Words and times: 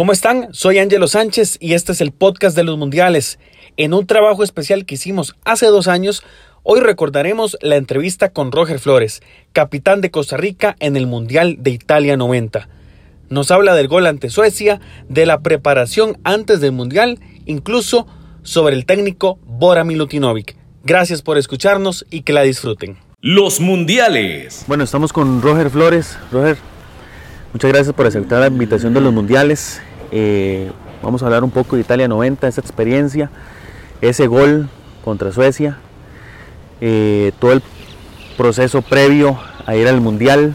¿Cómo 0.00 0.12
están? 0.12 0.48
Soy 0.52 0.78
Ángelo 0.78 1.08
Sánchez 1.08 1.58
y 1.60 1.74
este 1.74 1.92
es 1.92 2.00
el 2.00 2.10
podcast 2.10 2.56
de 2.56 2.64
los 2.64 2.78
mundiales. 2.78 3.38
En 3.76 3.92
un 3.92 4.06
trabajo 4.06 4.42
especial 4.42 4.86
que 4.86 4.94
hicimos 4.94 5.36
hace 5.44 5.66
dos 5.66 5.88
años, 5.88 6.22
hoy 6.62 6.80
recordaremos 6.80 7.58
la 7.60 7.76
entrevista 7.76 8.30
con 8.30 8.50
Roger 8.50 8.78
Flores, 8.78 9.20
capitán 9.52 10.00
de 10.00 10.10
Costa 10.10 10.38
Rica 10.38 10.74
en 10.80 10.96
el 10.96 11.06
Mundial 11.06 11.56
de 11.58 11.72
Italia 11.72 12.16
90. 12.16 12.66
Nos 13.28 13.50
habla 13.50 13.74
del 13.74 13.88
gol 13.88 14.06
ante 14.06 14.30
Suecia, 14.30 14.80
de 15.10 15.26
la 15.26 15.40
preparación 15.40 16.16
antes 16.24 16.62
del 16.62 16.72
Mundial, 16.72 17.18
incluso 17.44 18.06
sobre 18.42 18.76
el 18.76 18.86
técnico 18.86 19.38
Bora 19.44 19.84
Milutinovic. 19.84 20.56
Gracias 20.82 21.20
por 21.20 21.36
escucharnos 21.36 22.06
y 22.08 22.22
que 22.22 22.32
la 22.32 22.40
disfruten. 22.40 22.96
Los 23.20 23.60
mundiales. 23.60 24.64
Bueno, 24.66 24.82
estamos 24.82 25.12
con 25.12 25.42
Roger 25.42 25.68
Flores. 25.68 26.16
Roger, 26.32 26.56
muchas 27.52 27.70
gracias 27.70 27.94
por 27.94 28.06
aceptar 28.06 28.40
la 28.40 28.46
invitación 28.46 28.94
de 28.94 29.02
los 29.02 29.12
mundiales. 29.12 29.82
Eh, 30.12 30.70
vamos 31.02 31.22
a 31.22 31.26
hablar 31.26 31.44
un 31.44 31.50
poco 31.50 31.76
de 31.76 31.82
Italia 31.82 32.08
90, 32.08 32.48
esa 32.48 32.60
experiencia, 32.60 33.30
ese 34.00 34.26
gol 34.26 34.68
contra 35.04 35.32
Suecia, 35.32 35.78
eh, 36.80 37.32
todo 37.38 37.52
el 37.52 37.62
proceso 38.36 38.82
previo 38.82 39.38
a 39.66 39.76
ir 39.76 39.86
al 39.88 40.00
mundial. 40.00 40.54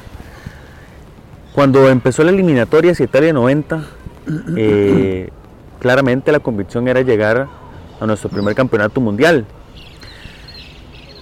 Cuando 1.54 1.88
empezó 1.90 2.24
la 2.24 2.32
eliminatoria 2.32 2.92
hacia 2.92 3.06
Italia 3.06 3.32
90, 3.32 3.84
eh, 4.58 5.30
claramente 5.80 6.32
la 6.32 6.40
convicción 6.40 6.88
era 6.88 7.02
llegar 7.02 7.48
a 8.00 8.06
nuestro 8.06 8.30
primer 8.30 8.56
campeonato 8.56 9.00
mundial. 9.00 9.46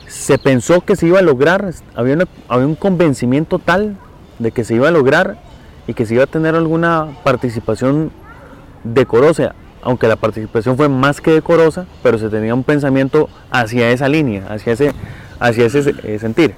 Se 0.08 0.38
pensó 0.38 0.81
que 0.81 0.95
se 0.95 1.08
iba 1.08 1.20
a 1.20 1.22
lograr, 1.23 1.72
había, 1.95 2.17
había 2.47 2.66
un 2.66 2.75
convencimiento 2.75 3.59
tal 3.59 3.97
de 4.39 4.52
que 4.52 4.63
se 4.63 4.75
iba 4.75 4.88
a 4.88 4.91
lograr 4.91 5.38
y 5.86 5.94
que 5.94 6.05
se 6.05 6.16
iba 6.16 6.23
a 6.23 6.27
tener 6.27 6.55
alguna 6.55 7.09
participación 7.23 8.11
decorosa, 8.84 9.55
aunque 9.82 10.08
la 10.08 10.16
participación 10.16 10.78
fue 10.78 10.90
más 10.90 11.22
que 11.22 11.32
decorosa, 11.32 11.86
pero 12.02 12.17
se 12.17 12.30
tenía 12.30 12.53
un 12.53 12.64
pensamiento 12.64 13.30
hacia 13.52 13.92
esa 13.92 14.08
línea, 14.08 14.45
hacia 14.48 14.73
ese, 14.73 14.92
hacia 15.40 15.66
ese 15.66 15.94
eh, 16.03 16.20
sentir. 16.20 16.53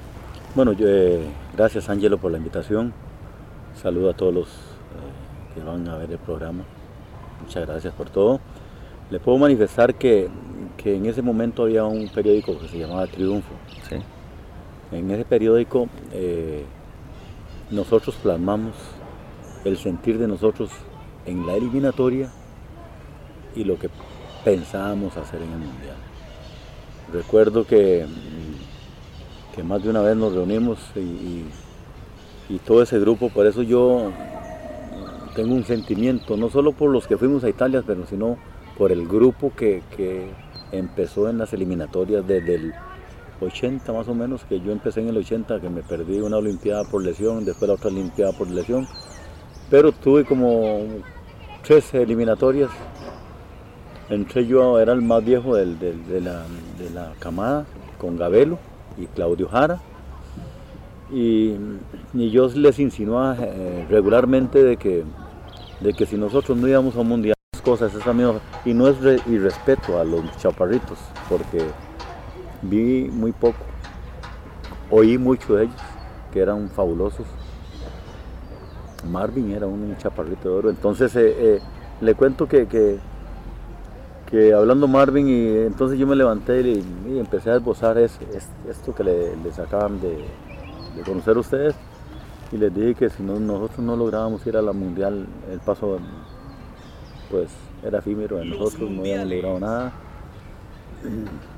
Bueno, 0.54 0.72
yo, 0.72 0.86
eh, 0.88 1.20
gracias 1.56 1.88
Ángelo 1.88 2.18
por 2.18 2.30
la 2.30 2.38
invitación. 2.38 2.92
Saludo 3.82 4.10
a 4.10 4.14
todos 4.14 4.32
los 4.32 4.48
eh, 4.48 5.54
que 5.54 5.62
van 5.62 5.88
a 5.88 5.96
ver 5.96 6.10
el 6.10 6.18
programa. 6.18 6.64
Muchas 7.42 7.66
gracias 7.66 7.92
por 7.94 8.08
todo. 8.10 8.40
Le 9.10 9.20
puedo 9.20 9.38
manifestar 9.38 9.94
que, 9.94 10.28
que, 10.76 10.96
en 10.96 11.06
ese 11.06 11.22
momento 11.22 11.64
había 11.64 11.84
un 11.84 12.08
periódico 12.08 12.58
que 12.58 12.68
se 12.68 12.78
llamaba 12.78 13.06
Triunfo. 13.06 13.52
Sí. 13.88 13.96
En 14.92 15.10
ese 15.10 15.24
periódico 15.24 15.88
nosotros 17.70 18.14
plasmamos 18.16 18.74
el 19.64 19.76
sentir 19.76 20.18
de 20.18 20.28
nosotros 20.28 20.70
en 21.26 21.46
la 21.46 21.54
eliminatoria 21.54 22.30
y 23.54 23.64
lo 23.64 23.78
que 23.78 23.90
pensábamos 24.44 25.16
hacer 25.16 25.42
en 25.42 25.52
el 25.52 25.58
Mundial. 25.58 25.96
Recuerdo 27.12 27.66
que, 27.66 28.06
que 29.54 29.62
más 29.62 29.82
de 29.82 29.90
una 29.90 30.02
vez 30.02 30.16
nos 30.16 30.34
reunimos 30.34 30.78
y, 30.96 31.44
todo 32.64 32.82
ese 32.82 33.00
grupo, 33.00 33.28
por 33.28 33.46
eso 33.46 33.62
yo 33.62 34.12
tengo 35.34 35.54
un 35.54 35.64
sentimiento, 35.64 36.36
no 36.36 36.48
solo 36.48 36.72
por 36.72 36.90
los 36.90 37.06
que 37.06 37.16
fuimos 37.16 37.42
a 37.42 37.48
Italia, 37.48 37.82
pero 37.84 38.06
sino 38.06 38.38
por 38.78 38.92
el 38.92 39.06
grupo 39.06 39.52
que, 39.54 39.82
que 39.96 40.30
empezó 40.70 41.28
en 41.28 41.38
las 41.38 41.52
eliminatorias 41.52 42.26
desde 42.26 42.54
el 42.54 42.74
80 43.40 43.92
más 43.92 44.08
o 44.08 44.14
menos, 44.14 44.44
que 44.44 44.60
yo 44.60 44.72
empecé 44.72 45.00
en 45.00 45.08
el 45.08 45.16
80, 45.18 45.60
que 45.60 45.68
me 45.68 45.82
perdí 45.82 46.20
una 46.20 46.36
Olimpiada 46.36 46.84
por 46.84 47.02
lesión, 47.02 47.44
después 47.44 47.68
la 47.68 47.74
otra 47.74 47.90
Olimpiada 47.90 48.32
por 48.32 48.48
lesión, 48.48 48.86
pero 49.70 49.92
tuve 49.92 50.24
como 50.24 50.80
tres 51.66 51.92
eliminatorias. 51.94 52.70
Entré 54.08 54.46
yo, 54.46 54.78
era 54.78 54.92
el 54.92 55.02
más 55.02 55.24
viejo 55.24 55.56
de, 55.56 55.66
la, 56.22 57.12
camada, 57.18 57.66
con 57.98 58.16
Gabelo 58.16 58.58
y 58.96 59.06
Claudio 59.06 59.48
Jara. 59.48 59.80
Y, 61.12 61.54
yo 62.14 62.48
les 62.54 62.78
insinuaba 62.78 63.36
eh, 63.40 63.84
regularmente 63.90 64.62
de 64.62 64.76
que, 64.76 65.02
de 65.80 65.92
que 65.92 66.06
si 66.06 66.16
nosotros 66.16 66.56
no 66.56 66.68
íbamos 66.68 66.94
a 66.94 67.00
un 67.00 67.08
mundial, 67.08 67.34
cosas 67.64 67.92
esa 67.94 68.12
misma, 68.12 68.40
y 68.64 68.72
no 68.72 68.86
es 68.86 68.96
irrespeto 69.26 69.98
a 69.98 70.04
los 70.04 70.24
chaparritos, 70.38 70.98
porque 71.28 71.58
vi 72.62 73.10
muy 73.10 73.32
poco, 73.32 73.58
oí 74.88 75.18
mucho 75.18 75.56
de 75.56 75.64
ellos, 75.64 75.82
que 76.32 76.38
eran 76.38 76.70
fabulosos, 76.70 77.26
Marvin 79.06 79.52
era 79.52 79.66
un 79.66 79.96
chaparrito 79.98 80.48
de 80.48 80.54
oro. 80.54 80.70
Entonces 80.70 81.14
eh, 81.16 81.34
eh, 81.38 81.60
le 82.00 82.14
cuento 82.14 82.46
que, 82.46 82.66
que, 82.66 84.54
hablando 84.54 84.86
Marvin, 84.88 85.28
y 85.28 85.58
entonces 85.66 85.98
yo 85.98 86.06
me 86.06 86.16
levanté 86.16 86.60
y, 86.60 86.84
empecé 87.18 87.50
a 87.50 87.56
esbozar 87.56 87.96
esto 87.98 88.94
que 88.94 89.04
les 89.04 89.58
acaban 89.58 90.00
de, 90.00 90.24
conocer 91.04 91.38
ustedes. 91.38 91.74
Y 92.52 92.58
les 92.58 92.72
dije 92.74 92.94
que 92.94 93.10
si 93.10 93.22
nosotros 93.22 93.80
no 93.80 93.96
lográbamos 93.96 94.46
ir 94.46 94.56
a 94.56 94.62
la 94.62 94.72
mundial, 94.72 95.26
el 95.50 95.58
paso 95.60 95.98
pues 97.30 97.48
era 97.82 97.98
efímero 97.98 98.36
de 98.36 98.44
nosotros, 98.44 98.88
no 98.88 99.00
habíamos 99.00 99.28
logrado 99.28 99.60
nada. 99.60 99.92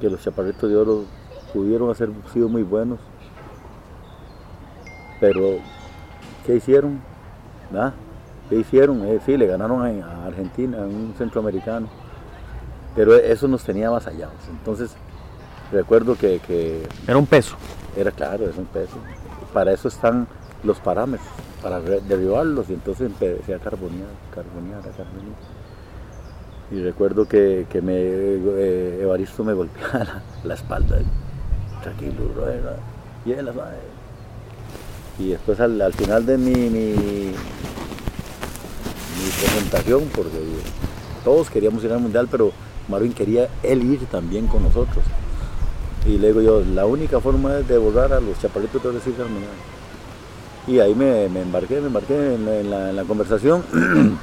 Que 0.00 0.10
los 0.10 0.20
chaparritos 0.20 0.68
de 0.68 0.76
oro 0.76 1.04
pudieron 1.52 1.88
haber 1.88 2.10
sido 2.32 2.48
muy 2.48 2.64
buenos, 2.64 2.98
pero 5.20 5.58
¿Qué 6.46 6.56
hicieron? 6.56 7.00
¿Qué 8.48 8.56
hicieron? 8.56 9.06
Eh, 9.06 9.20
sí, 9.24 9.36
le 9.36 9.46
ganaron 9.46 9.82
a, 9.82 10.26
Argentina, 10.26 10.78
a 10.78 10.86
un 10.86 11.14
centroamericano. 11.16 11.88
Pero 12.94 13.14
eso 13.14 13.48
nos 13.48 13.64
tenía 13.64 13.90
más 13.90 14.06
allá. 14.06 14.28
Entonces, 14.50 14.94
recuerdo 15.70 16.16
que, 16.16 16.86
Era 17.06 17.16
un 17.16 17.26
peso. 17.26 17.56
Era 17.96 18.10
claro, 18.10 18.44
era 18.44 18.58
un 18.58 18.66
peso. 18.66 18.96
Para 19.52 19.72
eso 19.72 19.88
están 19.88 20.26
los 20.64 20.78
parámetros, 20.80 21.28
para 21.62 21.80
derribarlos. 21.80 22.68
Y 22.70 22.74
entonces 22.74 23.06
empecé 23.06 23.54
a 23.54 23.58
carbonear, 23.58 24.08
carbonear, 24.34 24.80
a 24.80 24.96
carbonear. 24.96 25.62
Y 26.70 26.82
recuerdo 26.82 27.28
que, 27.28 27.66
me, 27.82 27.94
eh, 27.94 29.00
Evaristo 29.02 29.44
me 29.44 29.52
golpeaba 29.52 30.22
la, 30.44 30.54
espalda. 30.54 30.98
Tranquilo, 31.82 32.28
bro. 32.34 32.46
Y 33.24 33.32
él, 33.32 33.48
y 35.18 35.28
después 35.28 35.60
al, 35.60 35.92
final 35.92 36.24
de 36.26 36.38
mi, 36.38 37.32
presentación, 39.40 40.04
porque 40.14 40.38
todos 41.24 41.50
queríamos 41.50 41.84
ir 41.84 41.92
al 41.92 42.00
mundial, 42.00 42.28
pero 42.30 42.52
Marvin 42.88 43.12
quería 43.12 43.48
él 43.62 43.82
ir 43.84 44.06
también 44.06 44.46
con 44.46 44.62
nosotros. 44.62 45.04
Y 46.06 46.18
le 46.18 46.28
digo 46.28 46.40
yo, 46.40 46.64
la 46.64 46.86
única 46.86 47.20
forma 47.20 47.58
es 47.58 47.68
de 47.68 47.78
borrar 47.78 48.12
a 48.12 48.20
los 48.20 48.38
chaparritos 48.40 48.82
de 48.82 48.92
decir 48.92 49.14
al 49.20 49.28
mundial. 49.28 49.52
Y 50.66 50.78
ahí 50.78 50.94
me, 50.94 51.24
embarqué, 51.24 51.80
me 51.80 51.88
embarqué 51.88 52.34
en 52.34 52.96
la, 52.96 53.04
conversación. 53.04 53.62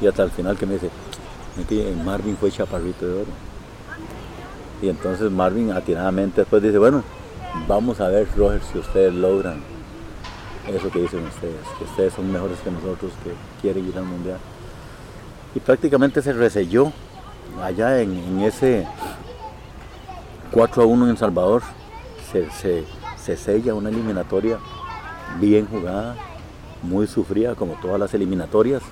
y 0.00 0.06
hasta 0.06 0.22
el 0.24 0.30
final 0.30 0.56
que 0.56 0.66
me 0.66 0.74
dice, 0.74 0.90
Marvin 2.04 2.36
fue 2.36 2.50
chaparrito 2.50 3.06
de 3.06 3.12
oro. 3.12 3.30
Y 4.82 4.88
entonces 4.88 5.30
Marvin 5.30 5.72
atinadamente 5.72 6.40
después 6.42 6.62
dice, 6.62 6.78
bueno, 6.78 7.02
Vamos 7.66 8.00
a 8.00 8.08
ver, 8.08 8.28
Roger, 8.36 8.60
si 8.62 8.78
ustedes 8.78 9.12
logran 9.12 9.62
eso 10.68 10.90
que 10.90 11.00
dicen 11.00 11.26
ustedes, 11.26 11.56
que 11.78 11.84
ustedes 11.84 12.12
son 12.12 12.30
mejores 12.30 12.58
que 12.60 12.70
nosotros, 12.70 13.12
que 13.24 13.32
quieren 13.60 13.88
ir 13.88 13.96
al 13.98 14.04
mundial. 14.04 14.38
Y 15.54 15.60
prácticamente 15.60 16.22
se 16.22 16.32
reselló 16.32 16.92
allá 17.62 18.00
en, 18.00 18.40
ese 18.40 18.86
4 20.52 20.82
a 20.82 20.86
1 20.86 21.04
en 21.04 21.10
El 21.10 21.18
Salvador, 21.18 21.62
se, 22.30 22.84
se 23.16 23.36
sella 23.36 23.74
una 23.74 23.88
eliminatoria 23.88 24.58
bien 25.40 25.66
jugada, 25.66 26.16
muy 26.82 27.06
sufrida 27.06 27.54
como 27.54 27.74
todas 27.74 27.98
las 27.98 28.14
eliminatorias, 28.14 28.82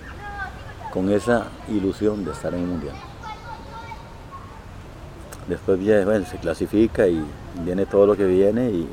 con 0.93 1.11
esa 1.11 1.47
ilusión 1.69 2.25
de 2.25 2.33
estar 2.33 2.53
en 2.55 2.61
el 2.61 2.67
mundial. 2.67 2.97
Después 5.49 5.79
bueno, 6.05 6.27
se 6.27 6.37
clasifica 6.37 7.07
y 7.09 7.25
viene 7.65 7.87
todo 7.87 8.07
lo 8.07 8.17
que 8.17 8.27
viene 8.27 8.69
y, 8.69 8.87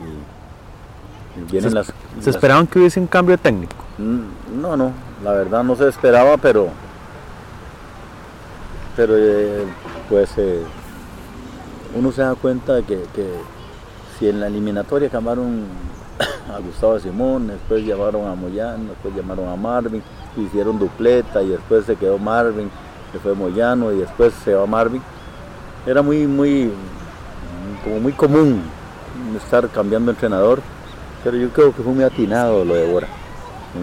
vienen 1.52 1.70
se, 1.70 1.76
las... 1.76 1.94
¿Se 2.22 2.30
esperaban 2.30 2.66
que 2.66 2.80
hubiese 2.80 3.00
un 3.00 3.08
cambio 3.08 3.38
técnico? 3.38 3.76
Mm, 3.98 4.62
no, 4.62 4.78
no, 4.78 4.94
la 5.24 5.34
verdad 5.34 5.64
no 5.64 5.76
se 5.76 5.90
esperaba, 5.90 6.38
pero... 6.38 6.70
Pero 8.96 9.14
eh, 9.18 9.66
pues 10.08 10.32
eh, 10.38 10.62
uno 11.94 12.14
se 12.14 12.22
da 12.22 12.36
cuenta 12.36 12.76
de 12.76 12.84
que, 12.84 13.04
si 14.18 14.30
en 14.30 14.40
la 14.40 14.48
eliminatoria 14.48 15.10
llamaron 15.10 15.66
a 16.56 16.60
Gustavo 16.60 16.98
Simón, 17.00 17.48
después 17.48 17.86
llamaron 17.86 18.26
a 18.30 18.36
Moyano, 18.36 18.92
después 18.92 19.14
llamaron 19.14 19.50
a 19.50 19.58
Marvin, 19.58 20.02
hicieron 20.38 20.80
dupleta 20.80 21.44
y 21.44 21.50
después 21.50 21.84
se 21.84 21.98
quedó 21.98 22.18
Marvin, 22.18 22.70
se 23.12 23.20
fue 23.20 23.34
Moyano 23.34 23.92
y 23.92 23.98
después 23.98 24.34
se 24.46 24.54
va 24.54 24.66
Marvin 24.66 25.02
era 25.86 26.02
muy, 26.02 26.28
muy, 26.28 26.72
como 27.84 28.00
muy 28.00 28.14
común 28.14 28.62
estar 29.38 29.70
cambiando 29.70 30.12
entrenador, 30.12 30.62
pero 31.24 31.38
yo 31.38 31.50
creo 31.50 31.76
que 31.76 31.84
fue 31.84 31.94
muy 31.94 32.04
atinado 32.04 32.66
lo 32.66 32.74
de 32.74 32.92
Bora. 32.92 33.08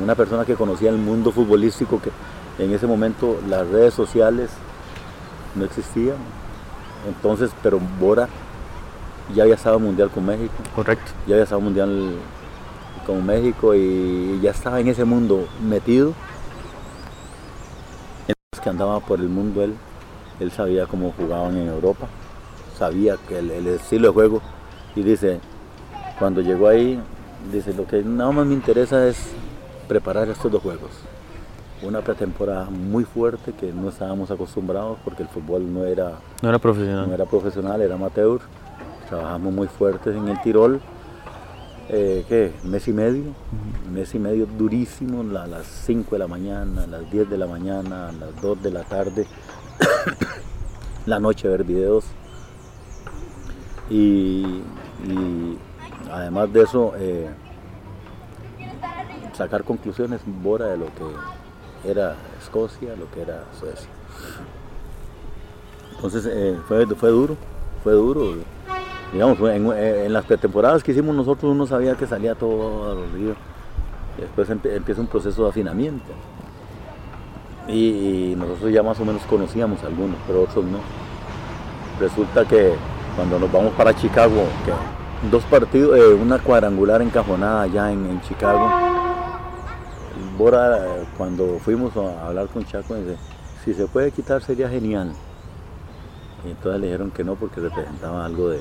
Una 0.02 0.14
persona 0.14 0.44
que 0.44 0.54
conocía 0.54 0.90
el 0.90 0.98
mundo 0.98 1.32
futbolístico, 1.32 2.00
que, 2.00 2.10
En 2.62 2.72
ese 2.72 2.86
momento 2.86 3.40
las 3.48 3.66
redes 3.68 3.94
sociales 3.94 4.50
no 5.54 5.64
existían. 5.64 6.16
Entonces, 7.08 7.50
pero 7.62 7.80
Bora 7.98 8.28
ya 9.34 9.44
había 9.44 9.54
estado 9.54 9.78
mundial 9.78 10.10
con 10.10 10.26
México. 10.26 10.52
Correcto. 10.74 11.12
Ya 11.26 11.34
había 11.34 11.44
estado 11.44 11.60
mundial 11.60 12.16
con 13.06 13.24
México 13.24 13.74
y 13.74 14.40
ya 14.40 14.50
estaba 14.50 14.80
en 14.80 14.88
ese 14.88 15.04
mundo 15.04 15.48
metido. 15.62 16.14
Entonces 18.28 18.62
que 18.62 18.68
andaba 18.68 19.00
por 19.00 19.20
el 19.20 19.28
mundo 19.28 19.62
él, 19.62 19.74
él 20.42 20.50
sabía 20.50 20.86
cómo 20.86 21.12
jugaban 21.16 21.56
en 21.56 21.68
Europa, 21.68 22.06
sabía 22.78 23.16
que 23.28 23.38
el, 23.38 23.50
el 23.50 23.66
estilo 23.68 24.08
de 24.08 24.14
juego 24.14 24.42
y 24.94 25.02
dice, 25.02 25.40
cuando 26.18 26.40
llegó 26.40 26.68
ahí, 26.68 27.00
dice, 27.52 27.72
lo 27.74 27.86
que 27.86 28.02
nada 28.02 28.30
más 28.32 28.46
me 28.46 28.54
interesa 28.54 29.06
es 29.08 29.16
preparar 29.88 30.28
estos 30.28 30.50
dos 30.52 30.62
juegos. 30.62 30.90
Una 31.82 32.00
pretemporada 32.00 32.66
muy 32.70 33.04
fuerte 33.04 33.52
que 33.52 33.72
no 33.72 33.88
estábamos 33.88 34.30
acostumbrados 34.30 34.98
porque 35.04 35.24
el 35.24 35.28
fútbol 35.28 35.72
no 35.72 35.84
era, 35.84 36.12
No 36.40 36.48
era 36.48 36.58
profesional. 36.58 37.08
no 37.08 37.14
era 37.14 37.24
profesional, 37.24 37.80
era 37.82 37.94
amateur. 37.96 38.40
Trabajamos 39.08 39.52
muy 39.52 39.66
fuertes 39.66 40.14
en 40.14 40.28
el 40.28 40.40
Tirol. 40.42 40.80
Eh, 41.88 42.24
¿Qué? 42.28 42.52
Mes 42.62 42.86
y 42.86 42.92
medio. 42.92 43.24
Mes 43.92 44.14
y 44.14 44.18
medio 44.20 44.46
durísimo, 44.46 45.22
a 45.38 45.46
las 45.48 45.66
5 45.66 46.10
de 46.12 46.18
la 46.20 46.28
mañana, 46.28 46.84
a 46.84 46.86
las 46.86 47.10
10 47.10 47.28
de 47.28 47.36
la 47.36 47.46
mañana, 47.48 48.10
a 48.10 48.12
las 48.12 48.40
2 48.40 48.62
de 48.62 48.70
la 48.70 48.84
tarde. 48.84 49.26
la 51.06 51.20
noche 51.20 51.48
ver 51.48 51.64
videos. 51.64 52.04
Y, 53.90 54.62
además 56.10 56.52
de 56.52 56.62
eso, 56.62 56.92
eh, 56.96 57.28
sacar 59.34 59.64
conclusiones 59.64 60.20
Bora 60.24 60.66
de 60.66 60.78
lo 60.78 60.86
que 60.86 61.90
era 61.90 62.16
Escocia, 62.40 62.94
lo 62.96 63.10
que 63.10 63.22
era 63.22 63.44
Suecia. 63.58 63.88
Entonces 65.96 66.26
eh, 66.26 66.58
fue, 66.66 66.86
fue 66.86 67.10
duro, 67.10 67.36
fue 67.82 67.92
duro. 67.92 68.34
Digamos, 69.12 69.38
en, 69.40 69.70
eh, 69.72 70.06
en 70.06 70.12
las 70.12 70.24
pretemporadas 70.24 70.82
que 70.82 70.92
hicimos 70.92 71.14
nosotros 71.14 71.52
uno 71.52 71.66
sabía 71.66 71.94
que 71.96 72.06
salía 72.06 72.34
todo 72.34 72.90
a 72.90 72.94
los 72.94 73.12
ríos. 73.12 73.36
Después 74.18 74.48
empieza 74.50 75.00
un 75.00 75.06
proceso 75.06 75.44
de 75.44 75.50
afinamiento. 75.50 76.12
Y, 77.68 78.34
nosotros 78.36 78.72
ya 78.72 78.82
más 78.82 78.98
o 78.98 79.04
menos 79.04 79.22
conocíamos 79.22 79.82
algunos, 79.84 80.16
pero 80.26 80.42
otros 80.42 80.64
no. 80.64 80.78
Resulta 82.00 82.44
que 82.44 82.74
cuando 83.14 83.38
nos 83.38 83.52
vamos 83.52 83.72
para 83.74 83.94
Chicago, 83.94 84.44
que 84.64 84.72
dos 85.30 85.44
partidos, 85.44 85.98
eh, 85.98 86.14
una 86.14 86.38
cuadrangular 86.38 87.02
encajonada 87.02 87.62
allá 87.62 87.92
en, 87.92 88.20
Chicago, 88.22 88.68
Bora, 90.36 90.80
cuando 91.16 91.58
fuimos 91.58 91.96
a 91.96 92.26
hablar 92.26 92.48
con 92.48 92.64
Chaco, 92.64 92.94
dice, 92.94 93.16
si 93.64 93.74
se 93.74 93.86
puede 93.86 94.10
quitar 94.10 94.42
sería 94.42 94.68
genial. 94.68 95.12
Y 96.44 96.50
entonces 96.50 96.80
le 96.80 96.86
dijeron 96.88 97.10
que 97.10 97.22
no 97.22 97.36
porque 97.36 97.60
representaba 97.60 98.24
algo 98.24 98.48
de, 98.48 98.60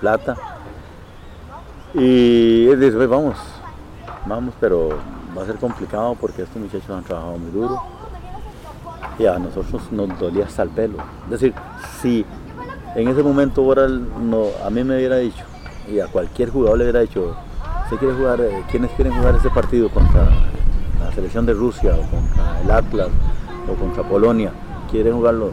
plata. 0.00 0.36
Y 1.94 2.66
él 2.68 2.80
dice, 2.80 2.96
"Pues 2.96 3.08
vamos, 3.08 3.36
vamos, 4.26 4.54
pero 4.58 4.88
va 5.36 5.42
a 5.42 5.46
ser 5.46 5.56
complicado 5.56 6.16
porque 6.20 6.42
estos 6.42 6.60
muchachos 6.60 6.90
han 6.90 7.04
trabajado 7.04 7.38
muy 7.38 7.50
duro. 7.50 7.80
Y 9.18 9.26
a 9.26 9.38
nosotros 9.38 9.82
nos 9.92 10.18
dolía 10.18 10.44
hasta 10.46 10.62
el 10.62 10.70
pelo. 10.70 10.98
Es 11.24 11.30
decir, 11.30 11.54
si 12.00 12.24
en 12.94 13.08
ese 13.08 13.22
momento 13.22 13.62
Bora 13.62 13.86
no, 13.88 14.46
a 14.64 14.70
mí 14.70 14.84
me 14.84 14.96
hubiera 14.96 15.16
dicho, 15.16 15.44
y 15.90 16.00
a 16.00 16.06
cualquier 16.06 16.50
jugador 16.50 16.78
le 16.78 16.84
hubiera 16.84 17.00
dicho, 17.00 17.36
¿usted 17.84 17.96
quiere 17.98 18.14
jugar, 18.14 18.40
eh, 18.40 18.62
quiénes 18.70 18.90
quieren 18.92 19.14
jugar 19.14 19.34
ese 19.34 19.50
partido 19.50 19.88
contra 19.90 20.28
la 21.00 21.12
selección 21.14 21.44
de 21.46 21.52
Rusia 21.54 21.94
o 21.94 22.10
contra 22.10 22.60
el 22.62 22.70
Atlas 22.70 23.08
o 23.70 23.74
contra 23.74 24.02
Polonia? 24.02 24.52
¿Quieren 24.90 25.14
jugarlo? 25.14 25.50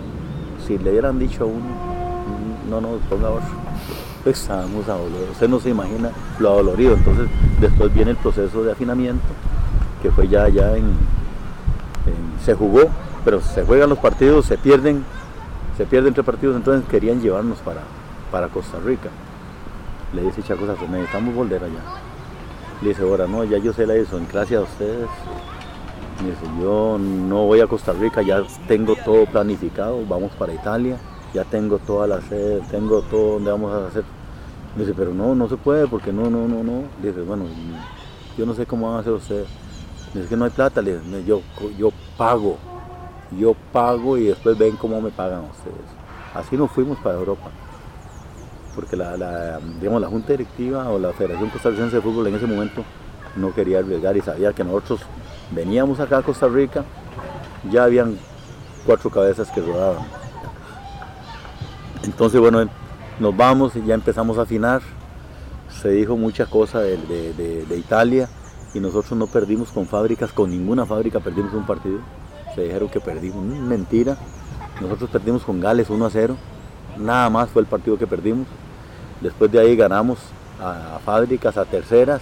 Si 0.66 0.78
le 0.78 0.92
hubieran 0.92 1.18
dicho 1.20 1.44
a 1.44 1.48
uno, 1.48 1.60
"Mm, 1.60 2.70
no, 2.70 2.82
no, 2.82 2.90
ponga 3.10 3.30
otro. 3.30 3.48
Pues 4.24 4.42
estábamos 4.42 4.88
adoloridos. 4.88 5.32
Usted 5.32 5.50
no 5.50 5.60
se 5.60 5.70
imagina 5.70 6.12
lo 6.40 6.50
adolorido. 6.50 6.94
Entonces, 6.94 7.28
después 7.60 7.94
viene 7.94 8.12
el 8.12 8.18
proceso 8.18 8.64
de 8.64 8.74
afinamiento, 8.74 9.24
que 10.02 10.12
fue 10.12 10.28
ya, 10.28 10.48
ya 10.50 10.76
en, 10.76 10.94
se 12.44 12.54
jugó, 12.54 12.84
pero 13.26 13.42
se 13.42 13.64
juegan 13.64 13.90
los 13.90 14.00
partidos, 14.00 14.46
se 14.46 14.58
pierden, 14.58 15.04
se 15.78 15.86
pierden 15.86 16.14
tres 16.14 16.26
partidos, 16.26 16.56
entonces 16.56 16.88
querían 16.90 17.22
llevarnos 17.22 17.60
para, 17.60 17.82
para 18.32 18.48
Costa 18.48 18.80
Rica. 18.84 19.10
Le 20.14 20.24
dice 20.24 20.42
Chaco 20.42 20.66
necesitamos 20.66 21.36
volver 21.36 21.64
allá. 21.64 21.82
Le 22.82 22.90
dice, 22.90 23.04
ahora 23.04 23.28
no, 23.28 23.44
ya 23.44 23.58
yo 23.58 23.74
sé 23.74 23.86
la 23.86 23.94
gracias 23.94 24.62
a 24.62 24.64
ustedes. 24.64 25.08
Me 26.24 26.30
dice, 26.30 26.46
yo 26.62 26.98
no 27.00 27.46
voy 27.46 27.60
a 27.60 27.68
Costa 27.68 27.94
Rica, 27.94 28.22
ya 28.22 28.42
tengo 28.68 28.96
todo 28.96 29.26
planificado, 29.26 30.04
vamos 30.08 30.32
para 30.34 30.54
Italia, 30.54 30.98
ya 31.34 31.44
tengo 31.44 31.78
toda 31.78 32.08
la 32.08 32.22
sede, 32.22 32.62
tengo 32.72 33.02
todo 33.02 33.34
donde 33.34 33.52
vamos 33.52 33.74
a 33.74 33.88
hacer. 33.88 34.04
Me 34.76 34.84
dice, 34.84 34.94
pero 34.98 35.14
no, 35.14 35.36
no 35.36 35.48
se 35.48 35.58
puede, 35.58 35.88
porque 35.88 36.12
no, 36.12 36.30
no, 36.30 36.48
no, 36.48 36.64
no. 36.64 36.84
Le 37.02 37.10
dice, 37.10 37.22
bueno, 37.22 37.46
yo 38.38 38.46
no 38.46 38.54
sé 38.54 38.66
cómo 38.66 38.88
van 38.88 38.98
a 38.98 39.00
hacer 39.00 39.14
ustedes. 39.14 39.48
Dice 40.14 40.28
que 40.28 40.36
no 40.36 40.46
hay 40.46 40.52
plata, 40.52 40.82
le 40.82 41.00
dice, 41.00 41.24
yo, 41.26 41.42
yo 41.78 41.92
pago, 42.18 42.58
yo 43.38 43.56
pago 43.72 44.18
y 44.18 44.26
después 44.26 44.58
ven 44.58 44.76
cómo 44.76 45.00
me 45.02 45.12
pagan 45.12 45.42
ustedes. 45.42 45.76
Así 46.34 46.58
nos 46.58 46.72
fuimos 46.72 46.98
para 47.00 47.16
Europa 47.18 47.50
porque 48.76 48.96
la, 48.96 49.60
digamos, 49.80 50.00
la 50.02 50.08
Junta 50.08 50.32
Directiva 50.32 50.90
o 50.90 50.98
la 50.98 51.12
Federación 51.12 51.50
Costarricense 51.50 51.98
de 51.98 52.02
Fútbol 52.02 52.28
en 52.28 52.36
ese 52.36 52.46
momento 52.48 52.84
no 53.36 53.54
quería 53.54 53.80
arriesgar 53.80 54.16
y 54.16 54.22
sabía 54.22 54.54
que 54.54 54.64
nosotros 54.64 55.02
veníamos 55.52 56.00
acá 56.00 56.20
a 56.20 56.22
Costa 56.22 56.48
Rica, 56.48 56.86
ya 57.70 57.84
habían 57.84 58.18
cuatro 58.86 59.10
cabezas 59.10 59.50
que 59.52 59.60
rodaban. 59.62 60.04
Entonces, 62.04 62.40
bueno, 62.40 62.68
nos 63.20 63.36
vamos 63.36 63.76
y 63.76 63.84
ya 63.86 63.96
empezamos 63.96 64.38
a 64.38 64.44
afinar. 64.44 64.82
Se 65.82 65.90
dijo 65.90 66.16
mucha 66.16 66.46
cosa 66.46 66.80
de- 66.80 66.98
de 66.98 67.78
Italia 67.78 68.30
y 68.74 68.80
nosotros 68.80 69.18
no 69.18 69.28
perdimos 69.28 69.70
con 69.70 69.86
fábricas, 69.86 70.32
con 70.32 70.50
ninguna 70.52 70.86
fábrica 70.86 71.20
perdimos 71.20 71.54
un 71.54 71.66
partido. 71.66 72.00
Se 72.56 72.64
dijeron 72.64 72.90
que 72.90 73.00
perdimos, 73.00 73.44
Mm, 73.44 73.68
mentira. 73.68 74.18
Nosotros 74.82 75.10
perdimos 75.10 75.44
con 75.44 75.60
Gales 75.60 75.90
1 75.90 76.06
a 76.06 76.10
0. 76.10 76.36
Nada 76.98 77.30
más 77.30 77.50
fue 77.50 77.62
el 77.62 77.68
partido 77.68 77.98
que 77.98 78.08
perdimos. 78.08 78.48
Después 79.22 79.52
de 79.52 79.60
ahí 79.60 79.76
ganamos 79.76 80.20
a, 80.62 81.00
fábricas, 81.04 81.58
a 81.58 81.66
terceras. 81.66 82.22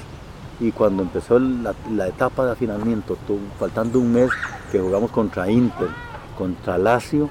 Y 0.60 0.72
cuando 0.72 1.04
empezó 1.04 1.38
la, 1.38 2.08
etapa 2.08 2.46
de 2.46 2.54
afinamiento, 2.54 3.16
faltando 3.60 4.00
un 4.00 4.12
mes 4.12 4.32
que 4.72 4.80
jugamos 4.80 5.12
contra 5.12 5.50
Inter, 5.52 5.90
contra 6.36 6.80
Lazio, 6.80 7.30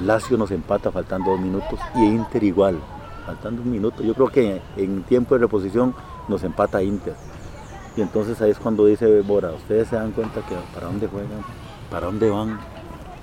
Lazio 0.00 0.36
nos 0.36 0.50
empata 0.50 0.90
faltando 0.90 1.30
dos 1.30 1.40
minutos 1.40 1.78
y 1.94 2.04
Inter 2.04 2.42
igual, 2.42 2.80
faltando 3.24 3.62
un 3.62 3.70
minuto. 3.70 4.02
Yo 4.02 4.14
creo 4.14 4.28
que 4.28 4.60
en 4.76 5.04
tiempo 5.04 5.36
de 5.36 5.42
reposición 5.42 5.94
nos 6.26 6.42
empata 6.42 6.82
Inter. 6.82 7.14
Y 7.96 8.02
entonces 8.02 8.40
ahí 8.40 8.50
es 8.50 8.58
cuando 8.58 8.86
dice 8.86 9.20
Bora, 9.20 9.52
ustedes 9.52 9.88
se 9.88 9.96
dan 9.96 10.10
cuenta 10.12 10.40
que 10.46 10.56
para 10.74 10.86
dónde 10.86 11.06
juegan, 11.06 11.44
para 11.90 12.06
dónde 12.06 12.28
van, 12.28 12.58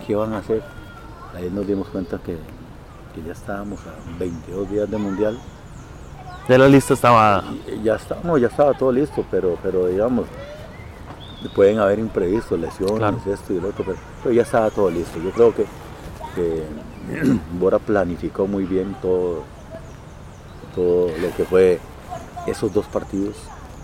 qué 0.06 0.16
van 0.16 0.34
a 0.34 0.38
hacer. 0.38 0.64
Ahí 1.36 1.50
nos 1.50 1.68
dimos 1.68 1.88
cuenta 1.88 2.18
que, 2.20 2.38
que 3.14 3.24
ya 3.26 3.34
estábamos 3.34 3.80
a 3.82 4.18
22 4.20 4.70
días 4.70 4.90
de 4.90 4.98
mundial. 4.98 5.38
Ya 6.48 6.58
la 6.58 6.68
lista 6.68 6.94
estaba. 6.94 7.44
Y 7.68 7.84
ya 7.84 7.96
está, 7.96 8.18
no, 8.24 8.38
ya 8.38 8.48
estaba 8.48 8.74
todo 8.74 8.92
listo, 8.92 9.26
pero, 9.30 9.58
pero 9.62 9.88
digamos, 9.88 10.26
pueden 11.54 11.80
haber 11.80 12.00
imprevistos, 12.00 12.60
lesiones, 12.60 12.98
Claro. 12.98 13.18
esto 13.26 13.54
y 13.54 13.60
lo 13.60 13.70
otro, 13.70 13.84
pero, 13.86 13.98
pero 14.24 14.36
ya 14.36 14.42
estaba 14.44 14.70
todo 14.70 14.90
listo. 14.90 15.20
Yo 15.22 15.32
creo 15.32 15.54
que, 15.54 15.66
que 16.36 16.64
Bora 17.60 17.80
planificó 17.80 18.48
muy 18.48 18.64
bien 18.66 18.96
todo, 19.02 19.44
todo 20.76 21.08
lo 21.18 21.36
que 21.36 21.44
fue 21.44 21.80
esos 22.48 22.74
dos 22.74 22.86
partidos 22.86 23.36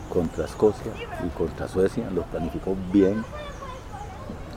contra 0.10 0.46
Escocia 0.46 0.92
y 1.26 1.30
contra 1.38 1.68
Suecia, 1.68 2.10
los 2.14 2.26
planificó 2.26 2.76
bien. 2.92 3.24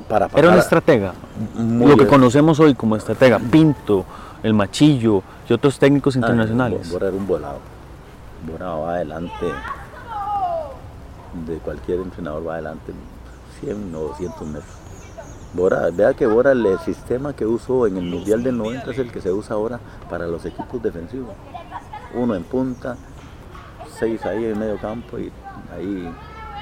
Para 0.08 0.28
Era 0.34 0.48
un 0.50 0.58
estratega. 0.58 1.12
Muy 1.54 1.90
Lo 1.90 1.96
que 1.96 2.06
conocemos 2.06 2.58
hoy 2.60 2.74
como 2.74 2.96
estratega. 2.96 3.38
Pinto, 3.38 4.04
el 4.42 4.54
Machillo 4.54 5.22
y 5.48 5.52
otros 5.52 5.78
técnicos 5.78 6.16
Ah, 6.16 6.20
internacionales. 6.20 6.90
Bora 6.90 7.08
era 7.08 7.16
un 7.16 7.26
volado. 7.26 7.58
Bora 8.50 8.74
va 8.74 8.94
adelante. 8.94 9.46
De 11.46 11.58
cualquier 11.58 12.00
entrenador 12.00 12.46
va 12.48 12.54
adelante 12.54 12.92
100 13.60 13.94
o 13.94 14.00
200 14.00 14.46
metros. 14.48 14.74
Bora, 15.52 15.90
vea 15.92 16.14
que 16.14 16.26
Bora, 16.26 16.52
el 16.52 16.78
sistema 16.84 17.32
que 17.34 17.44
usó 17.46 17.86
en 17.86 17.96
el 17.96 18.04
Mundial 18.04 18.42
del 18.42 18.56
90 18.56 18.90
es 18.90 18.98
el 18.98 19.12
que 19.12 19.20
se 19.20 19.32
usa 19.32 19.54
ahora 19.56 19.78
para 20.08 20.26
los 20.26 20.44
equipos 20.44 20.82
defensivos. 20.82 21.30
Uno 22.14 22.34
en 22.34 22.42
punta, 22.44 22.96
seis 24.00 24.24
ahí 24.24 24.46
en 24.46 24.58
medio 24.58 24.78
campo 24.78 25.18
y 25.18 25.30
ahí 25.76 26.10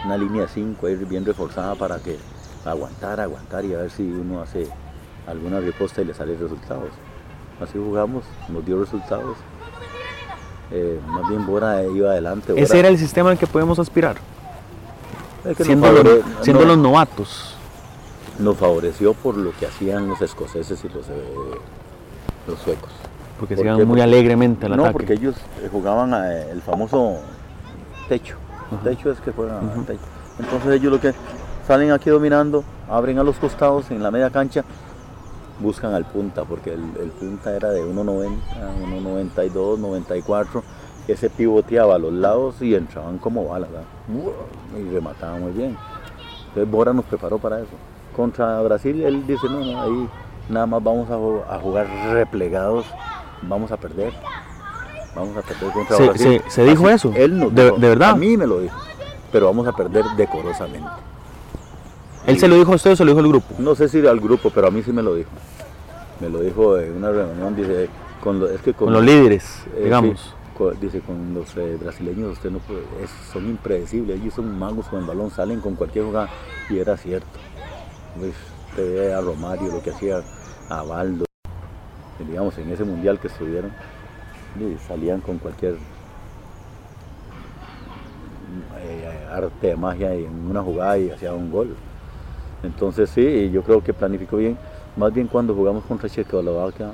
una 0.05 0.17
línea 0.17 0.47
5 0.47 0.87
ahí 0.87 0.95
bien 0.97 1.25
reforzada 1.25 1.75
para 1.75 1.99
que 1.99 2.17
aguantar, 2.65 3.21
aguantar 3.21 3.65
y 3.65 3.75
a 3.75 3.79
ver 3.79 3.91
si 3.91 4.03
uno 4.03 4.43
hace 4.43 4.69
alguna 5.27 5.61
respuesta 5.61 6.03
y 6.03 6.05
le 6.05 6.15
sale 6.15 6.37
resultados. 6.37 6.91
Así 7.61 7.79
jugamos, 7.79 8.25
nos 8.49 8.65
dio 8.67 8.79
resultados. 8.81 9.37
Eh, 10.71 11.01
más 11.07 11.29
bien 11.29 11.47
Bora 11.47 11.83
iba 11.85 12.11
adelante. 12.11 12.53
Ese 12.61 12.79
era 12.79 12.89
el 12.89 12.99
sistema 12.99 13.31
al 13.31 13.39
que 13.39 13.47
podemos 13.47 13.79
aspirar. 13.79 14.17
es 15.45 15.57
que 15.57 15.63
no 15.63 15.67
Siendo, 15.67 15.87
favore- 15.89 16.05
los, 16.05 16.45
siendo 16.45 16.63
no- 16.63 16.69
los 16.69 16.79
novatos. 16.79 17.55
nos 18.39 18.57
favoreció 18.57 19.15
por 19.15 19.37
lo 19.37 19.51
que 19.59 19.67
hacían 19.67 20.07
los 20.09 20.21
escoceses 20.21 20.85
y 20.85 20.89
los, 20.91 21.09
eh, 21.09 21.59
los 22.47 22.59
suecos. 22.61 22.91
Porque 23.39 23.55
¿Por 23.55 23.65
se 23.65 23.71
iban 23.71 23.87
muy 23.87 24.01
alegremente 24.01 24.67
al 24.67 24.77
no, 24.77 24.83
ataque. 24.85 24.93
porque 24.93 25.13
ellos 25.15 25.37
eh, 25.63 25.69
jugaban 25.71 26.13
el 26.15 26.61
famoso 26.63 27.19
techo. 28.09 28.37
Techo 28.83 29.11
es 29.13 29.21
que 29.21 29.33
juegan 29.33 29.71
al 29.71 29.87
techo. 29.87 30.01
Entonces 30.39 30.73
ellos 30.73 30.93
lo 30.93 31.01
que 31.01 31.15
salen 31.67 31.91
aquí 31.93 32.11
dominando, 32.11 32.65
abren 32.89 33.19
a 33.19 33.23
los 33.23 33.37
costados 33.37 33.91
en 33.91 34.03
la 34.03 34.11
media 34.11 34.31
cancha, 34.31 34.65
buscan 35.61 35.95
al 35.95 36.05
punta, 36.05 36.45
porque 36.45 36.73
el, 36.73 36.83
el 37.01 37.11
punta 37.11 37.55
era 37.55 37.71
de 37.71 37.85
1.90, 37.85 38.29
1.92, 39.03 39.79
94, 39.79 40.63
que 41.07 41.17
se 41.17 41.31
pivoteaba 41.31 41.95
a 41.95 41.99
los 41.99 42.13
lados 42.13 42.61
y 42.61 42.75
entraban 42.75 43.19
como 43.19 43.47
balas, 43.47 43.71
y 44.77 44.95
remataban 44.95 45.43
muy 45.43 45.53
bien. 45.53 45.77
Entonces 46.49 46.71
Bora 46.71 46.93
nos 46.93 47.05
preparó 47.05 47.39
para 47.39 47.61
eso. 47.61 47.71
Contra 48.15 48.61
Brasil 48.63 49.03
él 49.03 49.27
dice, 49.27 49.47
no, 49.49 49.61
no, 49.61 49.83
ahí 49.83 50.09
nada 50.49 50.67
más 50.67 50.83
vamos 50.83 51.09
a 51.11 51.59
jugar 51.59 51.87
replegados, 52.13 52.85
vamos 53.43 53.71
a 53.73 53.77
perder. 53.77 54.13
Vamos 55.15 55.37
a 55.37 55.43
perder 55.43 55.73
contra 55.73 55.97
Se- 55.97 56.07
Brasil. 56.09 56.43
se- 56.45 56.51
se 56.51 56.65
dijo 56.65 56.87
Así, 56.87 56.95
eso. 57.09 57.13
Él 57.17 57.39
nos 57.39 57.55
¿De- 57.55 57.73
de 57.73 57.89
verdad? 57.89 58.11
A 58.11 58.17
mí 58.17 58.37
me 58.37 58.47
lo 58.47 58.61
dijo, 58.61 58.77
pero 59.33 59.47
vamos 59.47 59.67
a 59.67 59.73
perder 59.73 60.05
decorosamente. 60.17 60.89
¿Él 62.27 62.39
se 62.39 62.47
lo 62.47 62.57
dijo 62.57 62.73
a 62.73 62.77
usted 62.77 62.93
o 62.93 62.97
se 62.97 63.05
lo 63.05 63.11
dijo 63.13 63.21
al 63.21 63.29
grupo? 63.29 63.55
No 63.59 63.75
sé 63.75 63.89
si 63.89 64.07
al 64.07 64.21
grupo, 64.21 64.51
pero 64.55 64.69
a 64.69 64.71
mí 64.71 64.83
sí 64.83 64.93
me 64.93 65.03
lo 65.03 65.15
dijo. 65.15 65.31
Me 66.21 66.29
lo 66.29 66.41
dijo 66.41 66.79
en 66.79 66.97
una 66.97 67.11
reunión, 67.11 67.57
dice, 67.57 67.89
con 68.23 68.39
lo- 68.41 68.51
es 68.51 68.61
que 68.61 68.75
Con 68.75 68.93
los 68.93 69.03
líderes, 69.03 69.63
eh, 69.77 69.85
digamos. 69.85 70.21
sí, 70.21 70.31
con- 70.57 70.79
dice, 70.81 71.01
con 71.01 71.33
los 71.35 71.57
eh, 71.57 71.79
brasileños 71.81 72.33
usted 72.33 72.51
no 72.51 72.59
puede, 72.59 72.81
es- 73.03 73.11
son 73.33 73.47
impredecibles, 73.49 74.21
ellos 74.21 74.35
son 74.35 74.59
magos 74.59 74.87
con 74.87 75.01
el 75.01 75.07
balón, 75.07 75.31
salen 75.31 75.61
con 75.61 75.75
cualquier 75.77 76.05
jugada, 76.05 76.29
y 76.69 76.79
era 76.79 76.97
cierto. 76.97 77.27
Pues, 78.19 78.35
usted 78.71 78.95
ve 78.95 79.15
a 79.15 79.21
Romario, 79.21 79.73
lo 79.73 79.83
que 79.83 79.91
hacía 79.91 80.21
a 80.69 80.83
Baldo, 80.83 81.25
digamos, 82.27 82.57
en 82.59 82.71
ese 82.73 82.85
mundial 82.85 83.19
que 83.19 83.29
estuvieron, 83.29 83.71
y 84.59 84.77
salían 84.87 85.21
con 85.21 85.39
cualquier 85.39 85.77
eh, 88.81 89.29
arte 89.31 89.69
de 89.69 89.77
magia 89.77 90.15
en 90.15 90.51
una 90.51 90.63
jugada 90.63 90.99
y 90.99 91.11
hacían 91.11 91.35
un 91.35 91.51
gol. 91.51 91.77
Entonces 92.63 93.11
sí, 93.11 93.51
yo 93.51 93.63
creo 93.63 93.83
que 93.83 93.93
planificó 93.95 94.37
bien. 94.37 94.59
Más 94.97 95.13
bien 95.13 95.29
cuando 95.29 95.55
jugamos 95.55 95.85
contra 95.85 96.09
Checoslovaquia, 96.09 96.91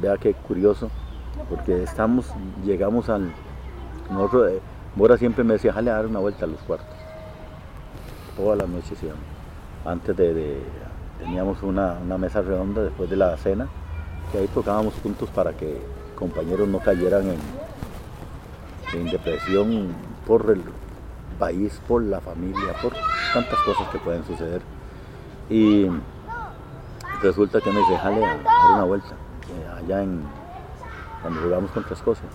vea 0.00 0.16
qué 0.16 0.32
curioso, 0.34 0.90
porque 1.48 1.82
estamos, 1.82 2.26
llegamos 2.64 3.08
al, 3.08 3.32
nosotros, 4.10 4.52
eh, 4.52 4.60
Bora 4.94 5.16
siempre 5.16 5.42
me 5.42 5.54
decía, 5.54 5.72
jale 5.72 5.90
a 5.90 5.94
dar 5.94 6.06
una 6.06 6.18
vuelta 6.18 6.44
a 6.44 6.48
los 6.48 6.60
cuartos. 6.60 6.94
Todas 8.36 8.58
las 8.58 8.68
noches 8.68 9.02
íbamos. 9.02 9.22
Antes 9.84 10.16
de, 10.16 10.58
teníamos 11.18 11.62
una 11.62 11.98
mesa 12.18 12.42
redonda 12.42 12.82
después 12.82 13.08
de 13.08 13.16
la 13.16 13.36
cena, 13.38 13.68
que 14.32 14.38
ahí 14.38 14.48
tocábamos 14.48 14.94
juntos 15.02 15.28
para 15.30 15.52
que 15.52 15.78
compañeros 16.16 16.66
no 16.66 16.78
cayeran 16.80 17.28
en, 17.28 17.40
depresión 19.10 19.94
por 20.26 20.50
el 20.50 20.62
país, 21.38 21.80
por 21.86 22.02
la 22.02 22.20
familia, 22.20 22.74
por 22.82 22.92
tantas 23.32 23.58
cosas 23.60 23.88
que 23.88 23.98
pueden 23.98 24.24
suceder. 24.24 24.60
Y 25.48 25.86
resulta 27.22 27.60
que 27.60 27.70
me 27.70 27.78
dice, 27.78 27.96
jale 27.98 28.20
dar 28.20 28.40
una 28.74 28.84
vuelta, 28.84 29.08
eh, 29.08 29.82
allá 29.82 30.02
en, 30.02 30.22
cuando 31.20 31.40
jugamos 31.40 31.70
contra 31.70 31.94
Escocia. 31.94 32.28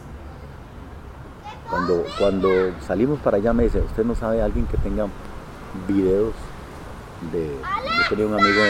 Cuando, 1.69 2.05
cuando 2.17 2.49
salimos 2.81 3.19
para 3.19 3.37
allá 3.37 3.53
me 3.53 3.63
dice, 3.63 3.79
¿usted 3.81 4.03
no 4.03 4.15
sabe 4.15 4.41
alguien 4.41 4.65
que 4.67 4.77
tenga 4.77 5.07
videos 5.87 6.33
de... 7.31 7.55
Yo 7.55 8.09
tenía 8.09 8.27
un 8.27 8.33
amigo 8.33 8.61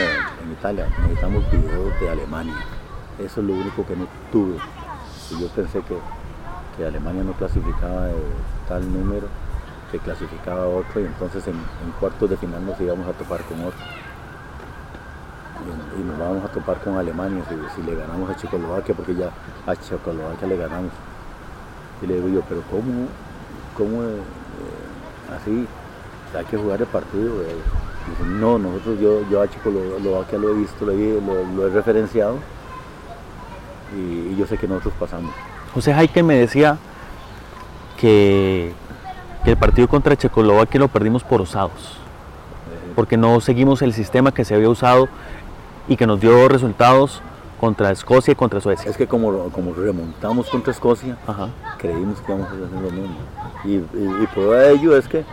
en 0.43 0.51
Italia, 0.51 0.87
necesitamos 1.01 1.49
videos 1.51 1.99
de 1.99 2.09
Alemania. 2.09 2.76
Eso 3.19 3.41
es 3.41 3.47
lo 3.47 3.53
único 3.53 3.85
que 3.85 3.95
no 3.95 4.07
tuve. 4.31 4.55
Y 5.31 5.41
yo 5.41 5.47
pensé 5.49 5.81
que, 5.81 5.97
que 6.77 6.85
Alemania 6.85 7.23
no 7.23 7.33
clasificaba 7.33 8.07
tal 8.67 8.91
número, 8.93 9.27
que 9.91 9.99
clasificaba 9.99 10.67
otro 10.67 11.01
y 11.01 11.05
entonces 11.05 11.45
en, 11.47 11.55
en 11.55 11.91
cuartos 11.99 12.29
de 12.29 12.37
final 12.37 12.65
nos 12.65 12.79
íbamos 12.79 13.07
a 13.07 13.13
topar 13.13 13.41
con 13.43 13.59
otro. 13.61 13.79
Y, 15.97 16.03
nos 16.03 16.17
vamos 16.19 16.45
a 16.45 16.47
topar 16.49 16.77
con 16.81 16.97
Alemania 16.97 17.43
si, 17.49 17.55
si 17.81 17.87
le 17.89 17.95
ganamos 17.95 18.29
a 18.29 18.35
Checoslovaquia, 18.35 18.93
porque 18.95 19.15
ya 19.15 19.31
a 19.65 19.75
Checoslovaquia 19.75 20.47
le 20.47 20.57
ganamos. 20.57 20.91
Y 22.01 22.05
le 22.07 22.15
digo 22.15 22.29
yo, 22.29 22.41
pero 22.47 22.61
¿cómo, 22.69 23.07
cómo 23.75 24.03
eh, 24.03 24.21
así? 25.35 25.65
Hay 26.37 26.45
que 26.45 26.57
jugar 26.57 26.79
el 26.81 26.87
partido. 26.87 27.41
eh". 27.41 27.55
No, 28.39 28.57
nosotros, 28.59 28.99
yo, 28.99 29.27
yo 29.29 29.41
a 29.41 29.47
Checoslovaquia 29.47 30.37
lo 30.37 30.51
he 30.51 30.53
visto, 30.53 30.85
lo 30.85 30.91
he, 30.91 31.19
lo- 31.19 31.43
lo 31.55 31.67
he 31.67 31.69
referenciado 31.71 32.35
y, 33.95 34.33
y 34.33 34.35
yo 34.37 34.45
sé 34.47 34.57
que 34.57 34.67
nosotros 34.67 34.93
pasamos. 34.99 35.31
José 35.73 35.93
Jaime 35.93 36.23
me 36.23 36.35
decía 36.35 36.77
que, 37.99 38.71
que 39.43 39.51
el 39.51 39.57
partido 39.57 39.87
contra 39.87 40.15
Checoslovaquia 40.15 40.79
lo 40.79 40.87
perdimos 40.87 41.23
por 41.23 41.41
osados, 41.41 41.97
Eh, 42.67 42.91
porque 42.95 43.17
no 43.17 43.39
seguimos 43.41 43.81
el 43.81 43.93
sistema 43.93 44.31
que 44.33 44.43
se 44.45 44.55
había 44.55 44.69
usado 44.69 45.07
y 45.87 45.95
que 45.95 46.05
nos 46.07 46.19
dio 46.19 46.47
resultados 46.49 47.21
contra 47.59 47.91
Escocia 47.91 48.33
y 48.33 48.35
contra 48.35 48.59
Suecia. 48.61 48.89
Es 48.91 48.97
que 48.97 49.07
como, 49.07 49.49
como 49.49 49.73
remontamos 49.73 50.49
contra 50.49 50.71
Escocia, 50.71 51.17
Ajá. 51.25 51.49
creímos 51.79 52.19
que 52.21 52.31
íbamos 52.31 52.49
a 52.49 52.51
hacer 52.51 52.69
lo 52.69 52.91
mismo. 52.91 53.15
Y, 53.63 53.69
y- 53.71 54.23
y 54.23 54.27
prueba 54.33 54.57
de 54.57 54.73
ello 54.73 54.95
es 54.97 55.07
que, 55.07 55.23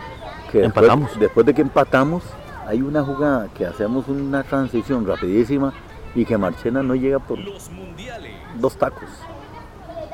que 0.51 0.59
después, 0.61 0.65
Empatamos. 0.85 1.19
después 1.19 1.45
de 1.45 1.53
que 1.53 1.61
empatamos, 1.61 2.23
hay 2.67 2.81
una 2.81 3.03
jugada 3.03 3.47
que 3.55 3.65
hacemos 3.67 4.07
una 4.07 4.41
transición 4.43 5.05
rapidísima 5.05 5.71
y 6.15 6.25
que 6.25 6.35
Marchena 6.37 6.81
no 6.81 6.95
llega 6.95 7.19
por 7.19 7.37
Los 7.37 7.69
mundiales. 7.69 8.31
Dos 8.59 8.77
tacos. 8.77 9.09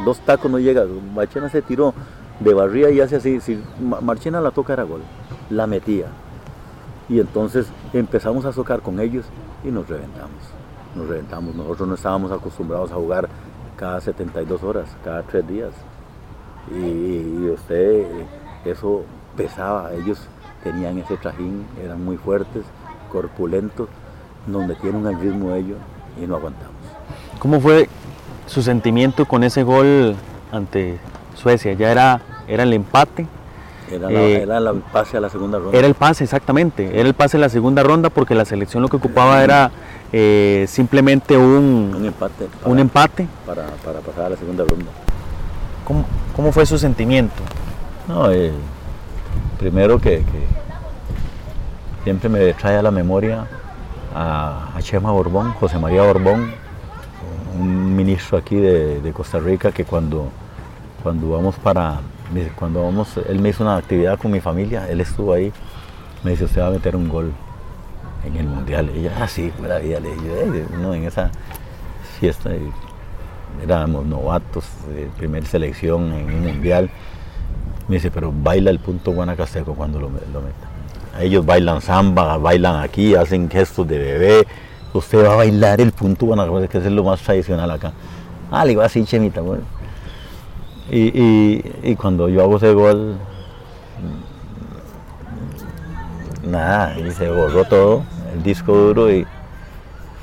Dos 0.03 0.19
tacos 0.19 0.49
no 0.49 0.59
llega. 0.59 0.85
Marchena 1.13 1.49
se 1.49 1.61
tiró 1.61 1.93
de 2.39 2.53
barría 2.53 2.89
y 2.89 3.01
hace 3.01 3.17
así. 3.17 3.61
Marchena 3.79 4.41
la 4.41 4.51
toca 4.51 4.73
era 4.73 4.83
gol. 4.83 5.01
La 5.49 5.67
metía. 5.67 6.07
Y 7.09 7.19
entonces 7.19 7.67
empezamos 7.93 8.45
a 8.45 8.53
socar 8.53 8.81
con 8.81 8.99
ellos 8.99 9.25
y 9.63 9.67
nos 9.67 9.87
reventamos. 9.87 10.39
Nos 10.95 11.07
reventamos. 11.07 11.55
Nosotros 11.55 11.87
no 11.87 11.95
estábamos 11.95 12.31
acostumbrados 12.31 12.91
a 12.91 12.95
jugar 12.95 13.29
cada 13.75 13.99
72 14.01 14.63
horas, 14.63 14.89
cada 15.03 15.23
tres 15.23 15.47
días. 15.47 15.71
Y, 16.71 16.75
y 16.75 17.49
usted, 17.53 18.05
eso 18.65 19.03
pesaba. 19.35 19.93
Ellos 19.93 20.19
tenían 20.63 20.97
ese 20.99 21.17
trajín, 21.17 21.65
eran 21.83 22.03
muy 22.03 22.17
fuertes, 22.17 22.63
corpulentos. 23.11 23.89
Nos 24.47 24.65
metieron 24.65 25.05
al 25.05 25.19
ritmo 25.19 25.49
de 25.49 25.59
ellos 25.59 25.77
y 26.21 26.25
no 26.25 26.35
aguantamos. 26.35 26.75
¿Cómo 27.39 27.59
fue 27.59 27.89
su 28.51 28.61
sentimiento 28.61 29.25
con 29.25 29.43
ese 29.43 29.63
gol 29.63 30.15
ante 30.51 30.99
Suecia? 31.35 31.73
Ya 31.73 31.91
era, 31.91 32.21
era 32.47 32.63
el 32.63 32.73
empate, 32.73 33.25
Era, 33.89 34.09
la, 34.09 34.19
Eh, 34.21 34.41
era 34.43 34.73
pase 34.91 35.17
a 35.17 35.21
la 35.21 35.29
segunda 35.29 35.57
ronda. 35.57 35.77
era 35.77 35.87
el 35.87 35.93
pase 35.95 36.23
exactamente, 36.23 36.99
era 36.99 37.07
el 37.07 37.13
pase 37.13 37.37
en 37.37 37.41
la 37.41 37.49
segunda 37.49 37.81
ronda 37.83 38.09
porque 38.09 38.35
la 38.35 38.45
selección 38.45 38.81
lo 38.83 38.89
que 38.89 38.97
ocupaba 38.97 39.43
era 39.43 39.71
eh, 40.11 40.65
simplemente 40.67 41.37
un 41.37 41.93
un, 41.97 42.05
empate 42.05 42.45
para, 42.45 42.69
un 42.71 42.79
empate. 42.79 43.27
para, 43.45 43.65
para 43.85 43.99
pasar 44.01 44.25
a 44.25 44.29
la 44.29 44.35
segunda 44.37 44.65
ronda. 44.65 44.91
¿Cómo, 45.85 46.05
cómo 46.35 46.51
fue 46.51 46.65
su 46.65 46.77
sentimiento? 46.77 47.41
No, 48.07 48.29
eh, 48.31 48.51
primero 49.59 49.99
que, 49.99 50.17
que 50.17 50.41
siempre 52.03 52.29
me 52.29 52.53
trae 52.53 52.77
a 52.77 52.81
la 52.81 52.91
memoria 52.91 53.45
a, 54.13 54.69
a 54.75 54.81
Chema 54.81 55.11
Borbón, 55.11 55.53
José 55.53 55.79
María 55.79 56.03
Borbón, 56.03 56.53
un 57.57 57.95
ministro 57.95 58.37
aquí 58.37 58.55
de, 58.55 59.11
Costa 59.13 59.39
Rica 59.39 59.71
que 59.71 59.85
cuando, 59.85 60.29
cuando 61.03 61.29
vamos 61.29 61.55
para, 61.55 61.99
cuando 62.55 62.83
vamos, 62.83 63.17
él 63.27 63.39
me 63.39 63.49
hizo 63.49 63.63
una 63.63 63.77
actividad 63.77 64.17
con 64.17 64.31
mi 64.31 64.39
familia, 64.39 64.87
él 64.89 65.01
estuvo 65.01 65.33
ahí, 65.33 65.51
me 66.23 66.31
dice, 66.31 66.45
usted 66.45 66.61
va 66.61 66.67
a 66.67 66.71
meter 66.71 66.95
un 66.95 67.09
gol 67.09 67.31
en 68.25 68.35
el 68.35 68.45
mundial. 68.45 68.91
Y 68.95 69.07
ah, 69.07 69.27
sí, 69.27 69.51
buena 69.57 69.77
vida, 69.79 69.99
le 69.99 70.13
dije, 70.13 70.43
"Eh, 70.43 70.65
no, 70.81 70.93
en 70.93 71.03
esa 71.05 71.31
fiesta 72.19 72.51
éramos 73.63 74.05
novatos, 74.05 74.65
eh, 74.91 75.09
primer 75.17 75.45
selección 75.45 76.13
en 76.13 76.25
un 76.25 76.41
mundial. 76.45 76.89
Me 77.87 77.95
dice, 77.95 78.11
pero 78.11 78.31
baila 78.31 78.69
el 78.69 78.79
punto 78.79 79.11
guanacasteco 79.11 79.73
cuando 79.73 79.99
lo, 79.99 80.07
lo 80.07 80.41
meta. 80.41 80.69
Ellos 81.19 81.45
bailan 81.45 81.81
samba, 81.81 82.37
bailan 82.37 82.81
aquí, 82.81 83.15
hacen 83.15 83.49
gestos 83.49 83.87
de 83.87 83.97
bebé. 83.97 84.47
Usted 84.93 85.25
va 85.25 85.33
a 85.33 85.35
bailar 85.37 85.79
el 85.79 85.91
punto 85.91 86.25
guanacasteco, 86.25 86.69
que 86.71 86.77
es 86.79 86.85
lo 86.93 87.03
más 87.03 87.21
tradicional 87.21 87.71
acá. 87.71 87.93
Ah, 88.51 88.65
le 88.65 88.69
digo 88.69 88.81
así, 88.81 89.05
chemita, 89.05 89.39
bueno. 89.41 89.63
Y, 90.89 91.63
y- 91.83 91.95
cuando 91.95 92.27
yo 92.27 92.41
hago 92.41 92.57
ese 92.57 92.73
gol, 92.73 93.15
mm, 96.43 96.51
nada, 96.51 96.99
y 96.99 97.11
se 97.11 97.29
borró 97.29 97.63
todo, 97.65 98.03
el 98.33 98.43
disco 98.43 98.73
duro, 98.73 99.11
y 99.11 99.25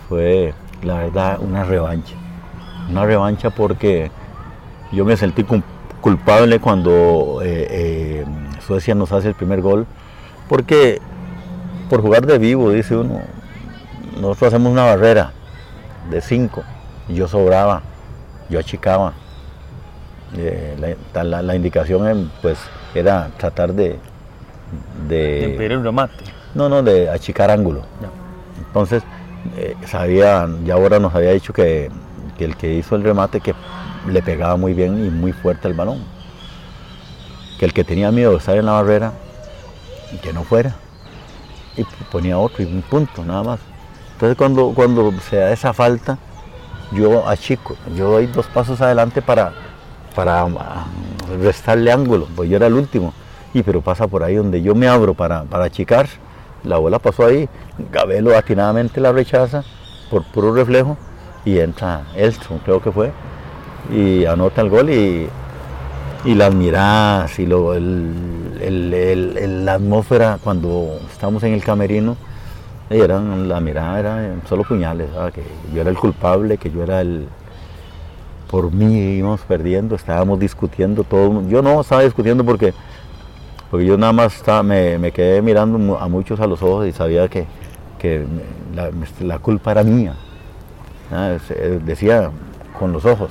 fue, 0.08 0.52
la 0.82 0.98
verdad, 0.98 1.38
una 1.40 1.64
revancha. 1.64 2.14
Una 2.90 3.04
revancha 3.06 3.50
porque 3.50 4.10
yo 4.92 5.04
me 5.04 5.16
sentí 5.16 5.44
culpable 6.00 6.58
cuando 6.60 7.40
eh, 7.42 7.66
eh, 7.70 8.24
Suecia 8.66 8.94
nos 8.94 9.12
hace 9.12 9.28
el 9.28 9.34
primer 9.34 9.60
gol, 9.62 9.86
porque 10.48 11.00
por 11.88 12.02
jugar 12.02 12.26
de 12.26 12.38
vivo, 12.38 12.70
dice 12.70 12.96
uno, 12.96 13.20
nosotros 14.20 14.48
hacemos 14.52 14.72
una 14.72 14.84
barrera 14.84 15.32
de 16.10 16.20
cinco, 16.20 16.62
y 17.08 17.14
yo 17.14 17.28
sobraba, 17.28 17.82
yo 18.48 18.58
achicaba. 18.58 19.12
Eh, 20.36 20.96
la, 21.14 21.24
la- 21.24 21.42
la 21.42 21.54
indicación 21.56 22.30
pues 22.42 22.58
era 22.94 23.30
tratar 23.38 23.72
de, 23.72 23.98
De 25.08 25.48
impedir 25.50 25.72
el 25.72 25.82
remate. 25.82 26.24
no, 26.54 26.68
no, 26.68 26.82
de 26.82 27.08
achicar 27.08 27.50
ángulo. 27.50 27.82
Entonces, 28.58 29.02
eh, 29.56 29.74
sabía, 29.86 30.46
ya 30.64 30.74
ahora 30.74 30.98
nos 30.98 31.14
había 31.14 31.30
dicho 31.32 31.52
que, 31.54 31.90
que 32.36 32.44
el 32.44 32.56
que 32.56 32.74
hizo 32.74 32.94
el 32.96 33.04
remate 33.04 33.40
que 33.40 33.54
le 34.06 34.22
pegaba 34.22 34.56
muy 34.56 34.74
bien 34.74 35.02
y 35.04 35.08
muy 35.10 35.32
fuerte 35.32 35.66
el 35.68 35.74
balón. 35.74 36.04
Que 37.58 37.64
el 37.64 37.72
que 37.72 37.82
tenía 37.84 38.12
miedo 38.12 38.32
de 38.32 38.36
estar 38.38 38.56
en 38.56 38.66
la 38.66 38.72
barrera, 38.72 39.12
que 40.22 40.32
no 40.34 40.44
fuera. 40.44 40.74
Y 41.76 41.84
ponía 42.12 42.38
otro 42.38 42.62
y 42.62 42.66
un 42.66 42.82
punto, 42.82 43.24
nada 43.24 43.42
más. 43.42 43.60
Entonces 44.18 44.36
cuando, 44.36 44.72
cuando 44.74 45.12
se 45.30 45.36
da 45.36 45.52
esa 45.52 45.72
falta, 45.72 46.18
yo 46.92 47.28
achico, 47.28 47.76
yo 47.94 48.10
doy 48.10 48.26
dos 48.26 48.46
pasos 48.46 48.80
adelante 48.80 49.22
para, 49.22 49.52
para 50.16 50.42
ah, 50.42 50.86
restarle 51.40 51.92
ángulo, 51.92 52.26
pues 52.34 52.50
yo 52.50 52.56
era 52.56 52.66
el 52.66 52.74
último. 52.74 53.12
Y 53.54 53.62
pero 53.62 53.80
pasa 53.80 54.08
por 54.08 54.24
ahí 54.24 54.34
donde 54.34 54.60
yo 54.60 54.74
me 54.74 54.88
abro 54.88 55.14
para, 55.14 55.44
para 55.44 55.64
achicar, 55.66 56.08
la 56.64 56.78
bola 56.78 56.98
pasó 56.98 57.26
ahí, 57.26 57.48
Gabelo 57.92 58.36
atinadamente 58.36 59.00
la 59.00 59.12
rechaza 59.12 59.62
por 60.10 60.24
puro 60.24 60.52
reflejo 60.52 60.96
y 61.44 61.60
entra 61.60 62.02
Elstrom, 62.16 62.58
creo 62.58 62.82
que 62.82 62.90
fue, 62.90 63.12
y 63.94 64.24
anota 64.24 64.60
el 64.62 64.68
gol 64.70 64.90
y, 64.90 65.28
y 66.24 66.34
las 66.34 66.52
miradas 66.54 67.38
y 67.38 67.46
lo, 67.46 67.74
el, 67.74 68.12
el- 68.60 69.64
la 69.64 69.74
atmósfera 69.74 70.38
cuando 70.42 70.98
estábamos 71.12 71.42
en 71.44 71.54
el 71.54 71.62
camerino, 71.62 72.16
eh, 72.90 73.00
eran, 73.02 73.48
la 73.48 73.60
mirada 73.60 73.98
era 74.00 74.34
solo 74.48 74.64
puñales, 74.64 75.08
que 75.34 75.42
yo 75.74 75.80
era 75.80 75.90
el 75.90 75.96
culpable, 75.96 76.58
que 76.58 76.70
yo 76.70 76.82
era 76.82 77.00
el... 77.00 77.28
Por 78.50 78.72
mí 78.72 79.16
íbamos 79.18 79.42
perdiendo, 79.42 79.94
estábamos 79.94 80.38
discutiendo 80.38 81.04
todo. 81.04 81.46
Yo 81.48 81.60
no 81.60 81.82
estaba 81.82 82.02
discutiendo 82.02 82.44
porque, 82.44 82.72
porque 83.70 83.84
yo 83.84 83.98
nada 83.98 84.14
más 84.14 84.42
me, 84.64 84.98
me 84.98 85.12
quedé 85.12 85.42
mirando 85.42 85.98
a 85.98 86.08
muchos 86.08 86.40
a 86.40 86.46
los 86.46 86.62
ojos 86.62 86.86
y 86.86 86.92
sabía 86.92 87.28
que, 87.28 87.44
que 87.98 88.24
la, 88.74 88.90
la 89.20 89.38
culpa 89.38 89.72
era 89.72 89.82
mía. 89.82 90.14
Eh, 91.12 91.80
Decía 91.84 92.30
con 92.78 92.92
los 92.92 93.04
ojos. 93.04 93.30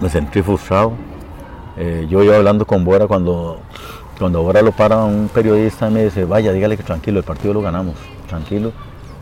Me 0.00 0.08
sentí 0.08 0.42
frustrado. 0.42 0.92
Eh, 1.76 2.06
yo 2.08 2.22
iba 2.22 2.36
hablando 2.36 2.64
con 2.66 2.84
Bora 2.84 3.06
cuando, 3.06 3.60
cuando 4.18 4.42
Bora 4.42 4.62
lo 4.62 4.72
para 4.72 4.98
un 5.04 5.28
periodista 5.32 5.88
me 5.90 6.04
dice, 6.04 6.24
vaya, 6.24 6.52
dígale 6.52 6.76
que 6.76 6.82
tranquilo, 6.82 7.18
el 7.18 7.24
partido 7.24 7.54
lo 7.54 7.62
ganamos, 7.62 7.94
tranquilo. 8.28 8.72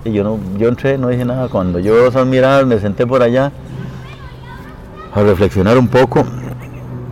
Y 0.04 0.12
yo 0.12 0.22
no, 0.24 0.38
yo 0.56 0.68
entré, 0.68 0.96
no 0.98 1.08
dije 1.08 1.24
nada. 1.24 1.48
Cuando 1.48 1.78
yo 1.78 2.06
esas 2.06 2.26
miradas, 2.26 2.64
me 2.66 2.78
senté 2.78 3.06
por 3.06 3.22
allá 3.22 3.52
a 5.14 5.22
reflexionar 5.22 5.76
un 5.78 5.88
poco 5.88 6.24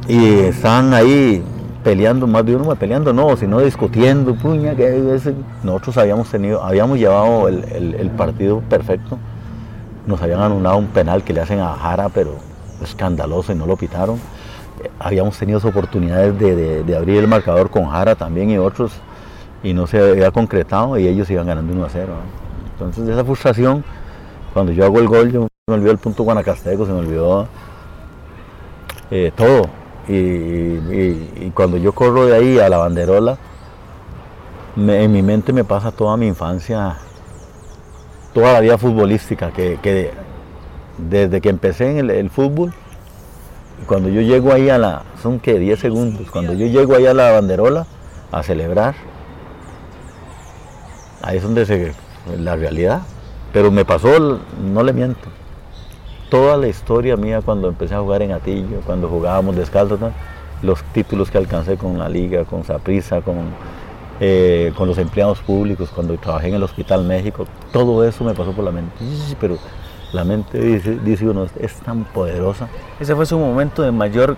y 0.09 0.38
estaban 0.41 0.93
ahí 0.95 1.43
peleando, 1.83 2.26
más 2.26 2.45
de 2.47 2.57
uno 2.57 2.75
peleando, 2.76 3.12
no, 3.12 3.37
sino 3.37 3.61
discutiendo, 3.61 4.35
puña, 4.35 4.75
que 4.75 5.19
nosotros 5.62 5.99
habíamos 5.99 6.31
tenido, 6.31 6.62
habíamos 6.62 6.99
llevado 6.99 7.49
el, 7.49 7.64
el- 7.73 7.95
el 7.95 8.11
partido 8.11 8.61
perfecto, 8.61 9.19
nos 10.07 10.21
habían 10.23 10.41
anulado 10.41 10.76
un 10.79 10.87
penal 10.87 11.23
que 11.25 11.33
le 11.33 11.41
hacen 11.41 11.61
a 11.61 11.75
Jara, 11.75 12.09
pero 12.09 12.37
escandaloso 12.83 13.53
y 13.53 13.57
no 13.57 13.67
lo 13.67 13.76
pitaron. 13.76 14.19
Habíamos 14.99 15.38
tenido 15.38 15.59
oportunidades 15.59 16.38
de, 16.38 16.55
de- 16.57 16.85
de 16.85 16.97
abrir 16.97 17.19
el 17.19 17.29
marcador 17.29 17.71
con 17.71 17.87
Jara 17.87 18.14
también 18.14 18.50
y 18.50 18.59
otros, 18.59 18.93
y 19.62 19.73
no 19.75 19.87
se 19.87 19.99
había 20.00 20.31
concretado 20.31 20.99
y 20.99 21.07
ellos 21.07 21.29
iban 21.31 21.47
ganando 21.47 21.73
1 21.73 21.85
a 21.85 21.88
0. 21.91 22.09
¿no? 22.09 22.71
Entonces 22.73 23.09
esa 23.09 23.25
frustración, 23.25 23.85
cuando 24.53 24.73
yo 24.73 24.85
hago 24.85 24.99
el 25.00 25.09
gol, 25.09 25.33
yo 25.33 25.49
me 25.69 25.75
olvidó 25.75 25.91
el 25.93 25.99
punto 25.99 26.23
Guanacasteco, 26.25 26.85
se 26.87 26.93
me 26.93 26.99
olvidó 26.99 27.49
eh, 29.11 29.32
todo. 29.37 29.63
Y, 30.08 30.15
y- 30.15 31.32
y 31.47 31.50
cuando 31.54 31.76
yo 31.78 31.93
corro 31.93 32.26
de 32.26 32.37
ahí 32.37 32.58
a 32.58 32.69
la 32.69 32.76
banderola, 32.78 33.39
me- 34.76 35.02
en 35.04 35.13
mi 35.13 35.23
mente 35.23 35.52
me 35.52 35.65
pasa 35.65 35.93
toda 35.93 36.17
mi 36.17 36.26
infancia, 36.26 36.97
toda 38.32 38.52
la 38.52 38.61
vida 38.61 38.76
futbolística, 38.76 39.50
que, 39.52 39.78
que 39.82 40.11
desde 40.99 41.41
que 41.41 41.49
empecé 41.49 41.91
en 41.91 41.99
el, 41.99 42.11
el 42.11 42.30
fútbol, 42.30 42.73
cuando 43.87 44.08
yo 44.08 44.21
llego 44.21 44.52
ahí 44.52 44.71
a 44.71 44.78
la, 44.78 45.02
son 45.23 45.41
que 45.41 45.58
10 45.58 45.78
segundos, 45.78 46.30
cuando 46.30 46.52
yo 46.54 46.67
llego 46.67 46.95
ahí 46.95 47.06
a 47.06 47.15
la 47.15 47.32
banderola 47.32 47.87
a 48.32 48.43
celebrar, 48.43 48.95
ahí 51.23 51.37
es 51.39 51.43
donde 51.43 51.67
se, 51.67 51.95
la 52.39 52.56
realidad. 52.56 53.02
Pero 53.52 53.71
me 53.71 53.84
pasó, 53.84 54.41
no 54.60 54.82
le 54.82 54.93
miento, 54.93 55.28
toda 56.28 56.56
la 56.56 56.67
historia 56.67 57.17
mía 57.17 57.41
cuando 57.43 57.69
empecé 57.69 57.95
a 57.95 58.00
jugar 58.00 58.23
en 58.23 58.32
Atillo, 58.32 58.80
cuando 58.84 59.08
jugábamos 59.08 59.54
descalzo, 59.54 59.97
tal, 59.97 60.13
los 60.63 60.82
títulos 60.93 61.30
que 61.30 61.39
alcancé 61.39 61.76
con 61.76 61.99
la 61.99 62.08
liga, 62.08 62.45
con 62.45 62.65
Saprissa, 62.65 63.21
con, 63.21 63.37
eh, 64.19 64.73
con 64.76 64.89
los 64.89 64.99
empleados 64.99 65.41
públicos, 65.41 65.91
cuando 65.95 66.17
trabajé 66.17 66.49
en 66.49 66.54
el 66.54 66.63
Hospital 66.63 67.04
México, 67.04 67.47
todo 67.73 68.02
eso 68.04 68.25
me 68.25 68.34
pasó 68.34 68.52
por 68.52 68.65
la 68.65 68.73
mente. 68.73 68.93
Pero 69.41 69.58
la 70.15 70.25
mente, 70.25 70.59
dice, 70.61 70.99
dice 71.05 71.29
uno, 71.29 71.47
es 71.61 71.75
tan 71.81 72.05
poderosa. 72.05 72.69
Ese 73.00 73.15
fue 73.15 73.27
su 73.27 73.39
momento 73.39 73.83
de 73.83 73.91
mayor 73.93 74.37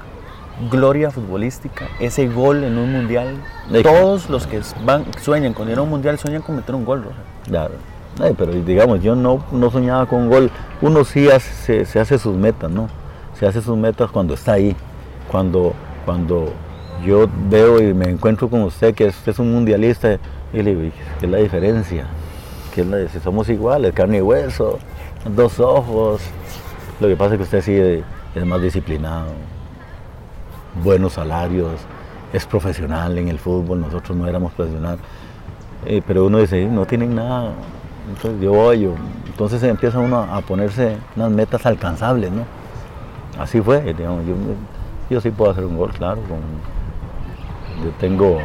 gloria 0.71 1.11
futbolística, 1.11 1.87
ese 2.01 2.29
gol 2.29 2.65
en 2.65 2.79
un 2.79 2.91
mundial. 2.93 3.37
De- 3.71 3.83
Todos 3.83 4.31
los 4.31 4.47
que 4.47 4.61
van, 4.85 5.05
sueñan 5.21 5.53
con 5.53 5.69
ir 5.71 5.77
a 5.79 5.83
un 5.83 5.91
mundial 5.91 6.19
sueñan 6.19 6.43
con 6.43 6.57
meter 6.57 6.75
un 6.75 6.85
gol, 6.85 7.03
Roger. 7.03 7.17
Claro. 7.47 7.75
Ay, 8.19 8.35
pero 8.37 8.53
digamos, 8.53 9.03
yo 9.03 9.15
no, 9.15 9.45
no 9.53 9.71
soñaba 9.71 10.07
con 10.07 10.31
gol. 10.31 10.51
Uno 10.81 11.05
sí 11.05 11.29
hace, 11.29 11.53
se, 11.53 11.85
se 11.85 12.01
hace 12.01 12.19
sus 12.19 12.35
metas, 12.35 12.71
¿no? 12.71 12.89
Se 13.39 13.47
hace 13.47 13.61
sus 13.61 13.77
metas 13.77 14.11
cuando 14.11 14.33
está 14.33 14.55
ahí. 14.55 14.75
Cuando, 15.31 15.75
cuando 16.07 16.53
yo 17.05 17.29
veo 17.51 17.79
y 17.83 17.93
me 17.93 18.09
encuentro 18.09 18.49
con 18.49 18.63
usted, 18.63 18.95
que 18.95 19.07
usted 19.09 19.33
es 19.33 19.39
un 19.39 19.53
mundialista, 19.53 20.19
y 20.55 20.63
le 20.63 20.75
digo, 20.75 20.95
¿qué 21.21 21.27
es 21.27 21.31
la 21.33 21.39
diferencia? 21.39 22.07
¿Qué 22.75 22.81
es 22.81 22.87
la, 22.87 23.07
si 23.09 23.21
somos 23.21 23.49
iguales, 23.51 23.93
carne 23.93 24.19
y 24.19 24.21
hueso, 24.23 24.79
dos 25.35 25.61
ojos. 25.61 26.23
Lo 27.01 27.09
que 27.09 27.17
pasa 27.17 27.35
es 27.35 27.39
que 27.39 27.45
usted 27.45 27.63
sí 27.63 28.05
es 28.35 28.47
más 28.47 28.61
disciplinado, 28.61 29.29
buenos 30.83 31.15
salarios, 31.15 31.73
es 32.33 32.47
profesional 32.47 33.17
en 33.19 33.29
el 33.29 33.39
fútbol, 33.39 33.81
nosotros 33.81 34.17
no 34.17 34.27
éramos 34.27 34.53
profesionales. 34.53 35.01
Eh, 35.85 36.03
pero 36.07 36.27
uno 36.27 36.39
dice, 36.39 36.67
no 36.67 36.87
tienen 36.87 37.15
nada, 37.15 37.53
entonces 38.09 38.41
yo 38.41 38.53
voy, 38.53 38.81
yo. 38.81 38.95
entonces 39.27 39.63
empieza 39.63 39.99
uno 39.99 40.19
a 40.19 40.41
ponerse 40.41 40.97
unas 41.17 41.31
metas 41.31 41.65
alcanzables, 41.67 42.33
¿no? 42.33 42.45
Así 43.39 43.61
fue, 43.61 43.81
digamos, 43.81 44.27
yo, 44.27 44.35
yo 45.11 45.21
sí 45.21 45.31
puedo 45.31 45.51
hacer 45.51 45.65
un 45.65 45.77
gol, 45.77 45.93
claro, 45.93 46.21
yo 47.85 47.91
tengo, 48.01 48.39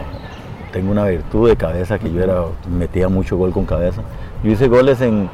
tengo 0.73 0.91
una 0.91 1.05
virtud 1.05 1.49
de 1.49 1.55
cabeza 1.55 1.97
que 1.97 2.11
yo 2.11 2.21
era, 2.21 2.43
metía 2.69 3.07
mucho 3.07 3.37
gol 3.37 3.51
con 3.51 3.65
cabeza. 3.65 4.01
Yo 4.43 4.51
hice 4.51 4.67
goles 4.67 4.99
en, 5.01 5.29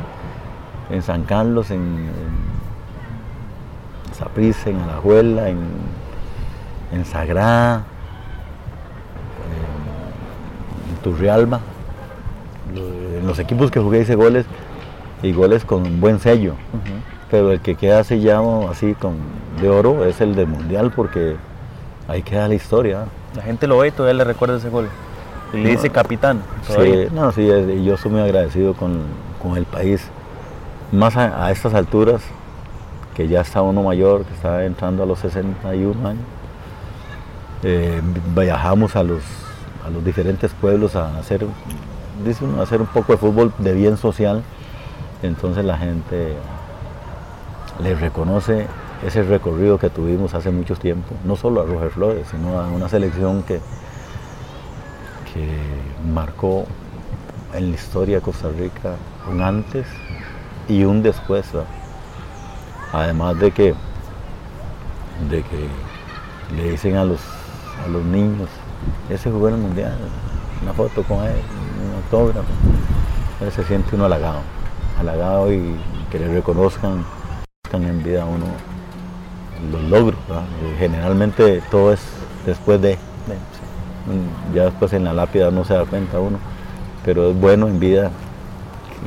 en 0.89 1.01
San 1.01 1.23
Carlos, 1.23 1.71
en, 1.71 1.77
en 1.81 2.47
en 4.65 4.79
Alajuela, 4.81 5.49
en, 5.49 5.59
en 6.91 7.05
Sagrada, 7.05 7.83
en, 10.89 10.95
en 10.95 11.03
Turrialba. 11.03 11.59
En 12.75 13.25
los 13.27 13.39
equipos 13.39 13.71
que 13.71 13.79
jugué 13.79 14.01
hice 14.01 14.15
goles 14.15 14.45
y 15.21 15.33
goles 15.33 15.65
con 15.65 15.99
buen 15.99 16.19
sello. 16.19 16.53
Pero 17.29 17.51
el 17.51 17.59
que 17.59 17.75
queda 17.75 18.03
sellado 18.03 18.69
así 18.69 18.93
con 18.93 19.15
de 19.61 19.69
oro 19.69 20.05
es 20.05 20.21
el 20.21 20.35
del 20.35 20.47
mundial 20.47 20.91
porque 20.95 21.35
ahí 22.07 22.21
queda 22.23 22.47
la 22.47 22.55
historia. 22.55 23.05
La 23.35 23.41
gente 23.43 23.67
lo 23.67 23.77
ve 23.79 23.89
y 23.89 23.91
todavía 23.91 24.19
le 24.19 24.23
recuerda 24.23 24.57
ese 24.57 24.69
gol. 24.69 24.87
Y 25.53 25.57
le 25.57 25.69
dice 25.71 25.89
capitán. 25.89 26.41
Sí, 26.63 27.07
no, 27.13 27.31
sí, 27.31 27.47
yo 27.83 27.97
soy 27.97 28.11
muy 28.11 28.21
agradecido 28.21 28.73
con, 28.73 29.01
con 29.41 29.57
el 29.57 29.65
país. 29.65 30.09
Más 30.91 31.17
a, 31.17 31.51
estas 31.51 31.73
alturas, 31.73 32.21
que 33.13 33.27
ya 33.27 33.41
está 33.41 33.61
uno 33.61 33.83
mayor, 33.83 34.23
que 34.23 34.33
está 34.33 34.63
entrando 34.63 35.03
a 35.03 35.05
los 35.05 35.19
61 35.19 36.07
años. 36.07 36.23
eh, 37.63 38.01
viajamos 38.35 38.95
a 38.95 39.03
los, 39.03 39.21
a 39.85 39.89
los 39.89 40.05
diferentes 40.05 40.53
pueblos 40.53 40.95
a 40.95 41.17
hacer, 41.17 41.45
dice 42.23 42.45
hacer 42.61 42.79
un 42.79 42.87
poco 42.87 43.11
de 43.11 43.17
fútbol 43.17 43.53
de 43.57 43.73
bien 43.73 43.97
social. 43.97 44.43
Entonces 45.23 45.65
la 45.65 45.77
gente 45.77 46.35
le 47.83 47.95
reconoce 47.95 48.67
ese 49.05 49.23
recorrido 49.23 49.77
que 49.77 49.89
tuvimos 49.89 50.33
hace 50.33 50.51
mucho 50.51 50.75
tiempo, 50.75 51.15
no 51.25 51.35
solo 51.35 51.61
a 51.61 51.65
Roger 51.65 51.89
Flores, 51.89 52.27
sino 52.31 52.59
a 52.59 52.67
una 52.67 52.87
selección 52.87 53.43
que, 53.43 53.59
que 55.33 55.49
marcó 56.13 56.65
en 57.53 57.71
la 57.71 57.75
historia 57.75 58.17
de 58.17 58.21
Costa 58.21 58.47
Rica 58.57 58.95
un 59.29 59.41
antes 59.41 59.85
y 60.67 60.83
un 60.83 61.01
después. 61.01 61.45
Además 62.93 63.37
de 63.39 63.51
que, 63.51 63.73
de 65.29 65.43
que 65.43 65.67
le 66.55 66.71
dicen 66.71 66.95
a 66.95 67.03
los, 67.03 67.19
a 67.83 67.87
los 67.87 68.03
niños, 68.03 68.49
ese 69.09 69.29
jugó 69.29 69.49
en 69.49 69.55
el 69.55 69.61
mundial, 69.61 69.97
una 70.61 70.73
foto 70.73 71.03
con 71.03 71.23
él, 71.23 71.35
un 71.85 71.95
autógrafo, 71.95 72.47
se 73.53 73.63
siente 73.63 73.95
uno 73.95 74.05
halagado. 74.05 74.39
halagado 74.99 75.51
y 75.51 75.75
que 76.11 76.19
le 76.19 76.27
reconozcan, 76.33 77.05
en 77.73 78.03
vida 78.03 78.25
uno 78.25 78.45
los 79.71 79.81
logros. 79.83 80.19
Eh, 80.29 80.75
Generalmente 80.79 81.61
todo 81.69 81.91
es 81.91 81.99
después 82.45 82.81
de, 82.81 82.95
mm, 82.95 84.55
ya 84.55 84.65
después 84.65 84.93
en 84.93 85.03
la 85.03 85.13
lápida 85.13 85.51
no 85.51 85.65
se 85.65 85.73
da 85.73 85.85
cuenta 85.85 86.19
uno, 86.19 86.39
pero 87.03 87.29
es 87.29 87.39
bueno 87.39 87.67
en 87.67 87.79
vida 87.79 88.11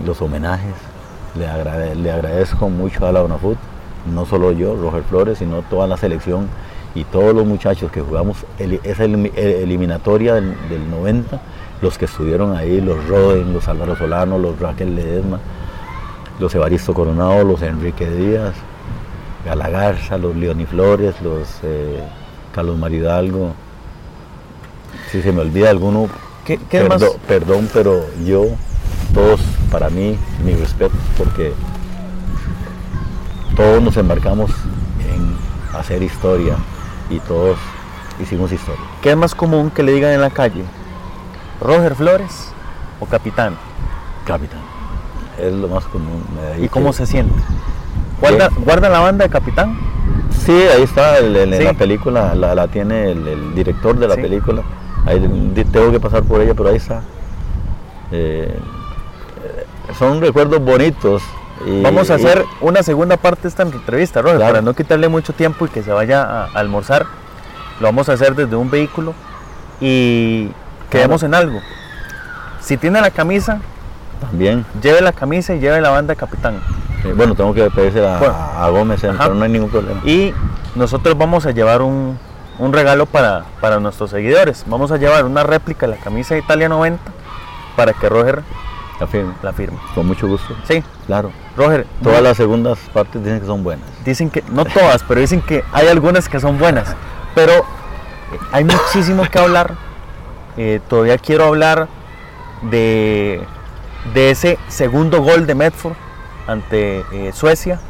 los 0.04 0.20
homenajes. 0.20 0.89
Le, 1.38 1.46
agrade- 1.48 1.94
le 1.94 2.10
agradezco 2.10 2.68
mucho 2.68 3.06
a 3.06 3.12
la 3.12 3.22
UNAFUT, 3.22 3.56
no 4.12 4.26
solo 4.26 4.52
yo, 4.52 4.74
Roger 4.76 5.02
Flores, 5.04 5.38
sino 5.38 5.62
toda 5.62 5.86
la 5.86 5.96
selección 5.96 6.48
y 6.94 7.04
todos 7.04 7.32
los 7.34 7.46
muchachos 7.46 7.90
que 7.92 8.00
jugamos 8.00 8.38
el- 8.58 8.80
esa 8.82 9.04
elimi- 9.04 9.32
eh, 9.36 9.60
eliminatoria 9.62 10.34
del, 10.34 10.56
del 10.68 10.90
90, 10.90 11.40
los 11.82 11.96
que 11.98 12.06
estuvieron 12.06 12.56
ahí, 12.56 12.80
los 12.80 13.06
Roden, 13.06 13.52
los 13.52 13.68
Álvaro 13.68 13.96
Solano, 13.96 14.38
los 14.38 14.58
Raquel 14.58 14.96
Ledesma, 14.96 15.38
los 16.40 16.54
Evaristo 16.54 16.92
Coronado, 16.94 17.44
los 17.44 17.62
Enrique 17.62 18.10
Díaz, 18.10 18.54
Galagarza, 19.46 20.18
los 20.18 20.34
Leoni 20.36 20.66
Flores, 20.66 21.14
los 21.22 21.48
eh, 21.62 22.00
Carlos 22.54 22.76
Maridalgo. 22.76 23.52
Si 25.10 25.22
se 25.22 25.32
me 25.32 25.40
olvida 25.42 25.70
alguno, 25.70 26.08
¿Qué, 26.44 26.58
qué 26.68 26.84
más? 26.84 27.02
Perdón, 27.28 27.68
pero 27.72 28.04
yo, 28.24 28.46
todos, 29.14 29.40
para 29.70 29.88
mí, 29.90 30.18
mi 30.44 30.54
respeto, 30.54 30.94
porque 31.16 31.52
todos 33.56 33.83
nos 33.83 33.96
embarcamos 33.96 34.50
en 35.12 35.37
hacer 35.78 36.02
historia 36.02 36.56
y 37.11 37.18
todos 37.20 37.59
hicimos 38.20 38.52
historia. 38.52 38.83
¿Qué 39.02 39.11
es 39.11 39.16
más 39.16 39.35
común 39.35 39.70
que 39.70 39.83
le 39.83 39.92
digan 39.92 40.12
en 40.12 40.20
la 40.20 40.30
calle? 40.30 40.64
¿Roger 41.61 41.94
Flores 41.94 42.52
o 43.00 43.06
Capitán? 43.06 43.54
Capitán. 44.26 44.61
Es 45.38 45.52
lo 45.52 45.68
más 45.68 45.85
común. 45.85 46.22
¿Y 46.61 46.68
cómo 46.68 46.92
se 46.92 47.06
siente? 47.06 47.35
¿Guarda, 48.20 48.50
guarda 48.64 48.88
la 48.88 49.00
banda 49.00 49.24
de 49.24 49.30
Capitán? 49.30 49.78
Sí, 50.44 50.52
ahí 50.52 50.83
está, 50.83 51.18
el- 51.18 51.37
el- 51.37 51.52
en 51.54 51.59
Sí. 51.61 51.64
la 51.64 51.74
película, 51.74 52.35
la, 52.35 52.54
la 52.54 52.68
tiene 52.68 53.11
el, 53.11 53.26
el 53.26 53.54
director 53.54 53.98
de 53.98 54.09
la 54.09 54.14
Sí. 54.16 54.22
película. 54.22 54.62
Ahí 55.06 55.18
tengo 55.72 55.90
que 55.92 56.00
pasar 56.00 56.22
por 56.22 56.40
ella, 56.40 56.54
pero 56.54 56.68
ahí 56.68 56.76
está. 56.76 57.02
Eh, 58.12 58.59
son 60.00 60.20
recuerdos 60.22 60.60
bonitos. 60.64 61.22
y- 61.66 61.82
Vamos 61.82 62.08
a 62.08 62.14
y- 62.18 62.24
hacer 62.24 62.42
una 62.62 62.82
segunda 62.82 63.18
parte 63.18 63.42
de 63.42 63.48
esta 63.50 63.64
entrevista, 63.64 64.22
Roger, 64.22 64.38
Claro. 64.38 64.52
para 64.54 64.62
no 64.62 64.72
quitarle 64.72 65.08
mucho 65.10 65.34
tiempo 65.34 65.66
y 65.66 65.68
que 65.68 65.82
se 65.82 65.92
vaya 65.92 66.22
a, 66.22 66.44
almorzar. 66.54 67.04
Lo 67.80 67.86
vamos 67.88 68.08
a 68.08 68.14
hacer 68.14 68.34
desde 68.34 68.56
un 68.56 68.70
vehículo 68.70 69.12
y 69.78 70.48
quedemos 70.88 71.22
en 71.22 71.34
algo. 71.34 71.60
Si 72.62 72.78
tiene 72.78 72.98
la 73.02 73.10
camisa, 73.10 73.60
También. 74.22 74.64
lleve 74.82 75.02
la 75.02 75.12
camisa 75.12 75.54
y 75.54 75.60
lleve 75.60 75.82
la 75.82 75.90
banda 75.90 76.14
de 76.14 76.16
Capitán. 76.16 76.62
Eh, 77.04 77.12
bueno, 77.14 77.34
tengo 77.34 77.52
que 77.52 77.70
pedírsela 77.70 78.16
Bueno. 78.18 78.34
a, 78.34 78.68
Gómez, 78.70 79.04
eh, 79.04 79.08
Ajá. 79.10 79.24
pero 79.24 79.34
no 79.34 79.44
hay 79.44 79.50
ningún 79.50 79.68
problema. 79.68 80.00
Y 80.06 80.32
nosotros 80.76 81.16
vamos 81.18 81.44
a 81.44 81.50
llevar 81.50 81.82
un, 81.82 82.18
un 82.58 82.72
regalo 82.72 83.04
para, 83.04 83.44
para 83.60 83.78
nuestros 83.80 84.08
seguidores. 84.10 84.64
Vamos 84.66 84.92
a 84.92 84.96
llevar 84.96 85.26
una 85.26 85.42
réplica 85.42 85.86
de 85.86 85.96
la 85.96 86.02
camisa 86.02 86.32
de 86.34 86.40
Italia 86.40 86.70
90 86.70 87.02
para 87.76 87.92
que 87.92 88.08
Roger 88.08 88.42
La 89.00 89.06
firmo. 89.06 89.34
la 89.42 89.52
firme. 89.52 89.78
Con 89.94 90.06
mucho 90.06 90.28
gusto. 90.28 90.54
Sí, 90.68 90.82
Claro. 91.06 91.32
Roger, 91.56 91.86
Todas 92.02 92.18
no- 92.18 92.28
las 92.28 92.36
segundas 92.36 92.78
partes 92.92 93.22
dicen 93.24 93.40
que 93.40 93.46
son 93.46 93.64
buenas. 93.64 93.86
dicen 94.04 94.30
que, 94.30 94.44
no 94.52 94.64
todas, 94.64 95.02
pero 95.04 95.20
dicen 95.20 95.40
que 95.42 95.64
hay 95.72 95.88
algunas 95.88 96.28
que 96.28 96.38
son 96.38 96.58
buenas. 96.58 96.94
Pero 97.34 97.52
eh, 97.52 97.64
hay 98.52 98.64
muchísimo 98.64 99.24
que 99.30 99.38
hablar. 99.38 99.74
Eh, 100.56 100.80
todavía 100.88 101.16
quiero 101.18 101.44
hablar 101.46 101.88
de, 102.62 103.42
de 104.14 104.30
ese 104.30 104.58
segundo 104.68 105.22
gol 105.22 105.46
de 105.46 105.54
Medford 105.54 105.94
ante 106.46 107.04
eh, 107.12 107.30
Suecia. 107.32 107.80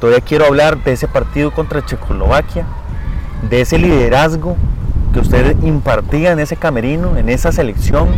Todavía 0.00 0.20
quiero 0.20 0.44
hablar 0.46 0.82
de 0.84 0.92
ese 0.92 1.08
partido 1.08 1.50
contra 1.52 1.84
Checoslovaquia, 1.84 2.66
de 3.48 3.60
ese 3.62 3.78
liderazgo 3.78 4.56
que 5.12 5.20
usted 5.20 5.56
impartía 5.62 6.32
en 6.32 6.40
ese 6.40 6.56
camerino, 6.56 7.16
en 7.16 7.28
esa 7.28 7.52
selección, 7.52 8.08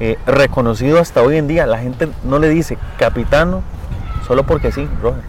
eh, 0.00 0.18
reconocido 0.26 0.98
hasta 0.98 1.22
hoy 1.22 1.36
en 1.36 1.46
día. 1.46 1.66
La 1.66 1.78
gente 1.78 2.08
no 2.24 2.38
le 2.38 2.48
dice 2.48 2.78
capitano 2.98 3.62
solo 4.26 4.44
porque 4.44 4.72
sí, 4.72 4.88
Roger. 5.02 5.22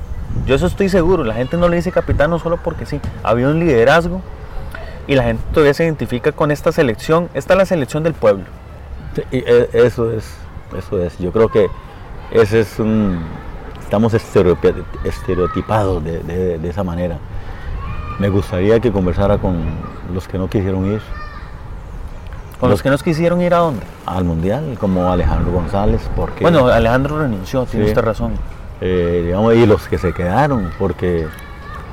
Yo 0.45 0.55
eso 0.55 0.65
estoy 0.65 0.87
seguro, 0.87 1.25
la 1.25 1.33
gente 1.33 1.57
no 1.57 1.67
le 1.67 1.75
dice 1.75 1.91
capitano 1.91 2.39
solo 2.39 2.55
porque 2.57 2.85
sí. 2.85 3.01
Había 3.21 3.49
un 3.49 3.59
liderazgo 3.59 4.21
y 5.07 5.15
la 5.15 5.23
gente 5.23 5.43
todavía 5.51 5.73
se 5.73 5.83
identifica 5.83 6.31
con 6.31 6.51
esta 6.51 6.71
selección. 6.71 7.29
Esta 7.33 7.53
es 7.53 7.57
la 7.57 7.65
selección 7.65 8.03
del 8.03 8.13
pueblo. 8.13 8.45
Sí, 9.13 9.23
y, 9.31 9.37
eh, 9.39 9.69
eso 9.73 10.09
es, 10.11 10.33
eso 10.77 11.03
es. 11.03 11.17
Yo 11.19 11.33
creo 11.33 11.49
que 11.49 11.67
ese 12.31 12.61
es 12.61 12.79
un. 12.79 13.19
Estamos 13.83 14.13
estereotipados 14.13 16.01
de 16.01 16.59
esa 16.63 16.81
manera. 16.85 17.17
Me 18.19 18.29
gustaría 18.29 18.79
que 18.79 18.89
conversara 18.89 19.37
con 19.37 19.65
los 20.13 20.29
que 20.29 20.37
no 20.37 20.49
quisieron 20.49 20.93
ir 20.93 21.01
Con 22.61 22.69
los 22.69 22.77
Los- 22.77 22.83
que 22.83 22.89
nos 22.91 23.03
quisieron 23.03 23.41
ir 23.41 23.53
a 23.53 23.57
dónde. 23.57 23.81
al 24.05 24.23
mundial, 24.23 24.77
como 24.79 25.11
Alejandro 25.11 25.51
González, 25.51 26.09
porque 26.15 26.43
Bueno, 26.43 26.67
Alejandro 26.67 27.19
renunció, 27.19 27.65
tiene 27.65 27.87
Sí. 27.87 27.91
usted 27.91 28.03
razón. 28.03 28.33
eh, 28.83 29.23
digamos, 29.25 29.53
y 29.55 29.65
los 29.67 29.87
que 29.87 29.97
se 29.99 30.11
quedaron, 30.13 30.71
porque 30.79 31.27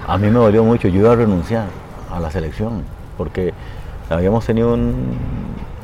a 0.07 0.17
mí 0.17 0.29
me 0.29 0.39
dolió 0.39 0.65
mucho. 0.65 0.89
Yo 0.89 1.01
iba 1.01 1.13
a 1.13 1.17
renunciar 1.17 1.65
a 2.11 2.19
la 2.21 2.31
selección, 2.31 2.83
porque 3.19 3.53
habíamos 4.09 4.47
tenido 4.47 4.73
un 4.75 5.17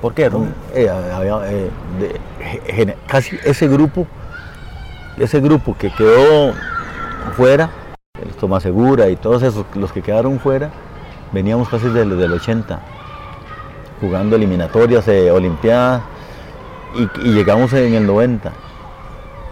¿Por 0.00 0.12
qué? 0.14 0.30
Eh, 0.74 0.88
había, 0.90 1.50
eh, 1.50 1.70
de- 1.98 2.96
casi 3.06 3.38
ese 3.44 3.68
grupo, 3.68 4.06
ese 5.18 5.40
grupo 5.40 5.74
que 5.78 5.90
quedó 5.90 6.52
fuera, 7.36 7.70
el 8.22 8.28
Tomás 8.34 8.62
Segura 8.62 9.08
y 9.08 9.16
todos 9.16 9.42
esos, 9.42 9.64
los 9.74 9.92
que 9.92 10.02
quedaron 10.02 10.38
fuera, 10.40 10.68
veníamos 11.32 11.70
casi 11.70 11.86
desde 11.88 12.16
del 12.16 12.32
80, 12.34 12.80
jugando 14.00 14.36
eliminatorias, 14.36 15.06
eh, 15.08 15.30
olimpiadas, 15.30 16.02
y, 16.94 17.28
y 17.28 17.32
llegamos 17.32 17.72
en 17.72 17.94
el 17.94 18.06
90. 18.06 18.52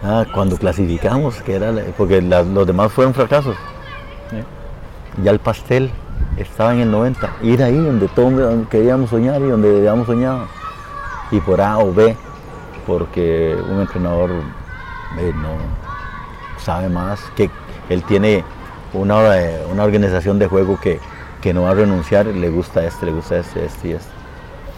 Ah, 0.05 0.25
cuando 0.33 0.57
clasificamos, 0.57 1.41
que 1.43 1.55
era 1.55 1.71
porque 1.97 2.21
los 2.21 2.67
demás 2.67 2.91
fueron 2.91 3.13
fracasos. 3.13 3.55
Ya 5.23 5.31
el 5.31 5.39
pastel 5.39 5.91
estaba 6.37 6.73
en 6.73 6.81
el 6.81 6.91
90. 6.91 7.29
Ir 7.41 7.63
ahí 7.63 7.77
donde 7.77 8.09
todos 8.09 8.67
queríamos 8.67 9.11
soñar 9.11 9.41
y 9.41 9.47
donde 9.47 9.77
habíamos 9.77 10.07
soñado. 10.07 10.47
Y 11.31 11.39
por 11.39 11.61
A 11.61 11.77
o 11.77 11.93
B, 11.93 12.17
porque 12.85 13.55
un 13.69 13.79
entrenador 13.79 14.31
eh, 15.19 15.31
no 15.35 15.55
sabe 16.61 16.89
más, 16.89 17.21
que 17.37 17.49
él 17.89 18.03
tiene 18.03 18.43
una, 18.93 19.39
eh, 19.39 19.65
una 19.71 19.83
organización 19.83 20.37
de 20.37 20.47
juego 20.47 20.77
que, 20.81 20.99
que 21.41 21.53
no 21.53 21.63
va 21.63 21.71
a 21.71 21.75
renunciar, 21.75 22.25
le 22.25 22.49
gusta 22.49 22.85
este, 22.85 23.05
le 23.05 23.13
gusta 23.13 23.37
este, 23.37 23.65
este 23.65 23.87
y 23.87 23.91
este. 23.93 24.22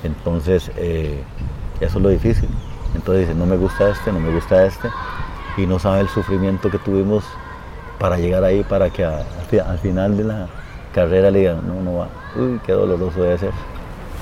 Entonces, 0.05 0.71
eh, 0.77 1.21
eso 1.81 1.97
es 1.97 2.03
lo 2.03 2.09
difícil. 2.09 2.49
Entonces 2.93 3.27
dice, 3.27 3.37
no 3.37 3.45
me 3.45 3.57
gusta 3.57 3.89
este, 3.89 4.11
no 4.11 4.19
me 4.19 4.31
gusta 4.33 4.65
este, 4.65 4.89
y 5.57 5.65
no 5.65 5.79
sabe 5.79 6.01
el 6.01 6.09
sufrimiento 6.09 6.69
que 6.69 6.77
tuvimos 6.79 7.23
para 7.99 8.17
llegar 8.17 8.43
ahí, 8.43 8.63
para 8.63 8.89
que 8.89 9.03
al 9.05 9.79
final 9.79 10.15
de 10.17 10.23
la 10.23 10.47
carrera 10.93 11.29
le 11.31 11.39
digan, 11.39 11.61
no, 11.67 11.81
no 11.81 11.97
va. 11.99 12.07
Uy, 12.35 12.59
qué 12.65 12.71
doloroso 12.71 13.21
debe 13.21 13.37
ser. 13.37 13.51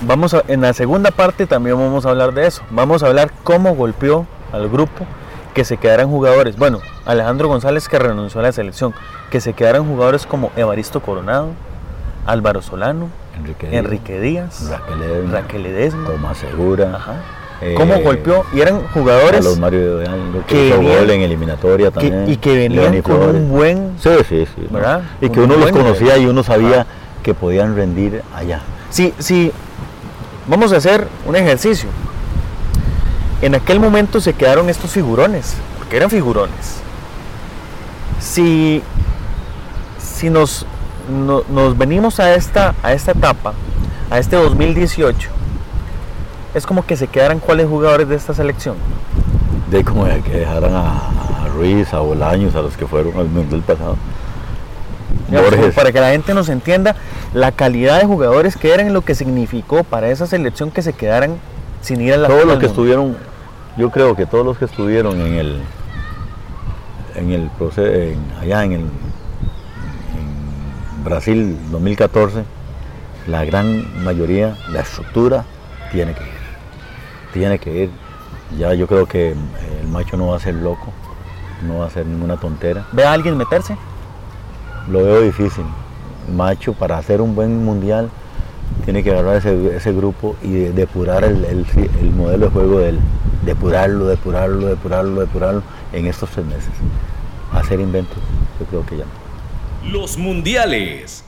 Vamos 0.02 0.34
a- 0.34 0.44
en 0.48 0.62
la 0.62 0.74
segunda 0.74 1.12
parte 1.12 1.46
también 1.46 1.78
vamos 1.78 2.06
a 2.06 2.10
hablar 2.10 2.34
de 2.34 2.48
eso. 2.48 2.62
Vamos 2.72 3.04
a 3.04 3.08
hablar 3.08 3.32
cómo 3.44 3.76
golpeó 3.76 4.26
al 4.52 4.70
grupo 4.70 5.06
que 5.54 5.64
se 5.66 5.78
quedaran 5.78 6.10
jugadores. 6.10 6.58
Bueno, 6.58 6.80
Alejandro 7.06 7.48
González 7.48 7.88
que 7.88 8.00
renunció 8.00 8.40
a 8.40 8.44
la 8.44 8.52
selección, 8.52 8.94
que 9.30 9.40
se 9.40 9.54
quedaran 9.54 9.88
jugadores 9.88 10.26
como 10.26 10.52
Evaristo 10.56 11.00
Coronado, 11.02 11.50
Álvaro 12.26 12.62
Solano, 12.64 13.08
Enrique 13.38 13.68
Díaz, 13.70 13.84
Enrique 13.86 14.20
Díaz, 14.20 14.70
Raquel 14.70 15.00
Ledesma, 15.00 15.32
Raquel 15.32 15.64
Ledesma. 15.64 16.08
Tomás 16.10 16.38
Segura, 16.38 16.96
Ajá. 16.96 17.16
eh, 17.62 17.74
¿Cómo 17.76 17.98
golpeó? 18.00 18.46
Y 18.54 18.62
eran 18.62 18.88
jugadores 18.90 19.32
Carlos 19.32 19.60
Mario 19.60 19.98
de 19.98 20.08
Aldo, 20.08 20.44
que, 20.48 20.68
hizo 20.68 20.82
gol 20.82 21.10
en 21.10 21.22
eliminatoria 21.22 21.88
que- 21.92 22.10
también. 22.10 22.30
y 22.30 22.38
que 22.38 22.56
venían 22.56 23.02
con 23.02 23.22
un 23.22 23.50
buen... 23.50 23.94
Sí, 24.00 24.10
sí, 24.30 24.46
sí. 24.56 24.68
¿no? 24.70 24.78
¿Verdad? 24.78 25.02
Y 25.22 25.30
que 25.30 25.40
uno 25.40 25.56
un 25.56 25.62
los 25.62 25.72
conocía 25.72 26.18
y 26.18 26.26
uno 26.26 26.44
sabía 26.44 26.86
que 27.24 27.34
podían 27.34 27.76
rendir 27.76 28.22
allá. 28.36 28.62
Sí, 28.90 29.14
sí. 29.18 29.52
Vamos 30.48 30.74
a 30.74 30.78
hacer 30.78 31.08
un 31.26 31.36
ejercicio. 31.36 31.90
En 33.42 33.56
aquel 33.56 33.80
momento 33.80 34.22
se 34.22 34.34
quedaron 34.34 34.70
estos 34.70 34.92
figurones, 34.92 35.56
porque 35.78 35.98
eran 35.98 36.10
figurones. 36.10 36.80
Si, 38.20 38.82
si 40.00 40.30
nos, 40.30 40.66
no- 41.10 41.44
nos 41.50 41.78
venimos 41.78 42.20
a 42.20 42.34
esta, 42.36 42.76
a 42.84 42.94
esta 42.94 43.12
etapa, 43.12 43.54
a 44.10 44.20
este 44.20 44.36
2018, 44.36 45.30
es 46.54 46.66
como 46.66 46.86
que 46.86 46.96
se 46.98 47.08
quedaran 47.08 47.40
cuáles 47.40 47.68
jugadores 47.68 48.08
de 48.10 48.16
esta 48.16 48.34
selección. 48.34 48.76
De 49.72 49.84
como 49.84 50.06
que 50.06 50.32
dejaran 50.40 50.74
a, 50.76 50.92
a 51.44 51.48
Ruiz, 51.56 51.94
a 51.94 52.00
Bolaños, 52.00 52.56
a 52.56 52.62
los 52.62 52.78
que 52.78 52.86
fueron 52.86 53.18
al 53.18 53.28
mundial 53.28 53.62
pasado. 53.62 53.96
Digamos, 55.28 55.50
como 55.50 55.62
Borges. 55.62 55.76
Para 55.76 55.92
que 55.92 56.00
la 56.00 56.10
gente 56.12 56.34
nos 56.34 56.50
entienda 56.50 56.96
la 57.34 57.52
calidad 57.52 58.00
de 58.00 58.06
jugadores 58.06 58.56
que 58.56 58.72
eran 58.74 58.88
y 58.88 58.90
lo 58.92 59.02
que 59.02 59.16
significó 59.16 59.84
para 59.84 60.10
esa 60.10 60.28
selección 60.28 60.70
que 60.70 60.82
se 60.84 60.94
quedaran 60.94 61.38
sin 61.82 62.02
ir 62.02 62.14
a 62.14 62.18
la 62.18 62.28
todos 62.28 62.42
los 62.46 62.50
del 62.50 62.60
que 62.60 62.68
Mundo. 62.68 62.82
estuvieron, 62.82 63.18
yo 63.78 63.90
creo 63.90 64.16
que 64.16 64.26
todos 64.28 64.46
los 64.46 64.58
que 64.58 64.66
estuvieron 64.66 65.20
en 65.22 65.34
el 65.34 65.62
en 67.16 67.32
el 67.32 67.50
proceso, 67.58 68.20
allá 68.42 68.64
en, 68.64 68.72
el, 68.74 68.86
Brasil 71.04 71.58
2014, 71.70 72.46
la 73.28 73.44
gran 73.44 74.04
mayoría, 74.06 74.56
la 74.70 74.82
estructura 74.82 75.44
tiene 75.92 76.14
que 76.14 76.24
ir. 76.24 76.30
Tiene 77.34 77.60
que 77.60 77.84
ir. 77.84 77.90
Ya 78.58 78.74
yo 78.74 78.88
creo 78.88 79.06
que 79.06 79.32
el 79.32 79.88
macho 79.90 80.16
no 80.16 80.28
va 80.28 80.38
a 80.38 80.40
ser 80.40 80.56
loco, 80.56 80.94
no 81.68 81.80
va 81.80 81.86
a 81.86 81.88
hacer 81.88 82.06
ninguna 82.06 82.38
tontera. 82.38 82.86
¿Ve 82.94 83.04
a 83.04 83.12
alguien 83.12 83.36
meterse? 83.36 83.76
Lo 84.90 85.04
veo 85.04 85.22
difícil. 85.22 85.66
Macho, 86.34 86.72
para 86.74 86.98
hacer 86.98 87.20
un 87.20 87.36
buen 87.36 87.66
mundial, 87.66 88.10
tiene 88.86 89.04
que 89.04 89.12
agarrar 89.12 89.36
ese, 89.36 89.92
grupo 89.92 90.38
y 90.42 90.54
depurar 90.54 91.26
el, 91.26 91.44
el, 91.44 92.12
modelo 92.12 92.46
de 92.46 92.52
juego 92.52 92.80
del 92.80 93.00
depurarlo, 93.46 94.06
depurarlo, 94.06 94.68
depurarlo, 94.68 95.20
depurarlo 95.20 95.64
en 95.92 96.06
estos 96.06 96.30
tres 96.30 96.46
meses. 96.46 96.72
Hacer 97.52 97.82
inventos, 97.82 98.18
yo 98.58 98.66
creo 98.68 98.86
que 98.86 98.98
ya 98.98 99.06
Los 99.92 100.18
mundiales 100.18 101.26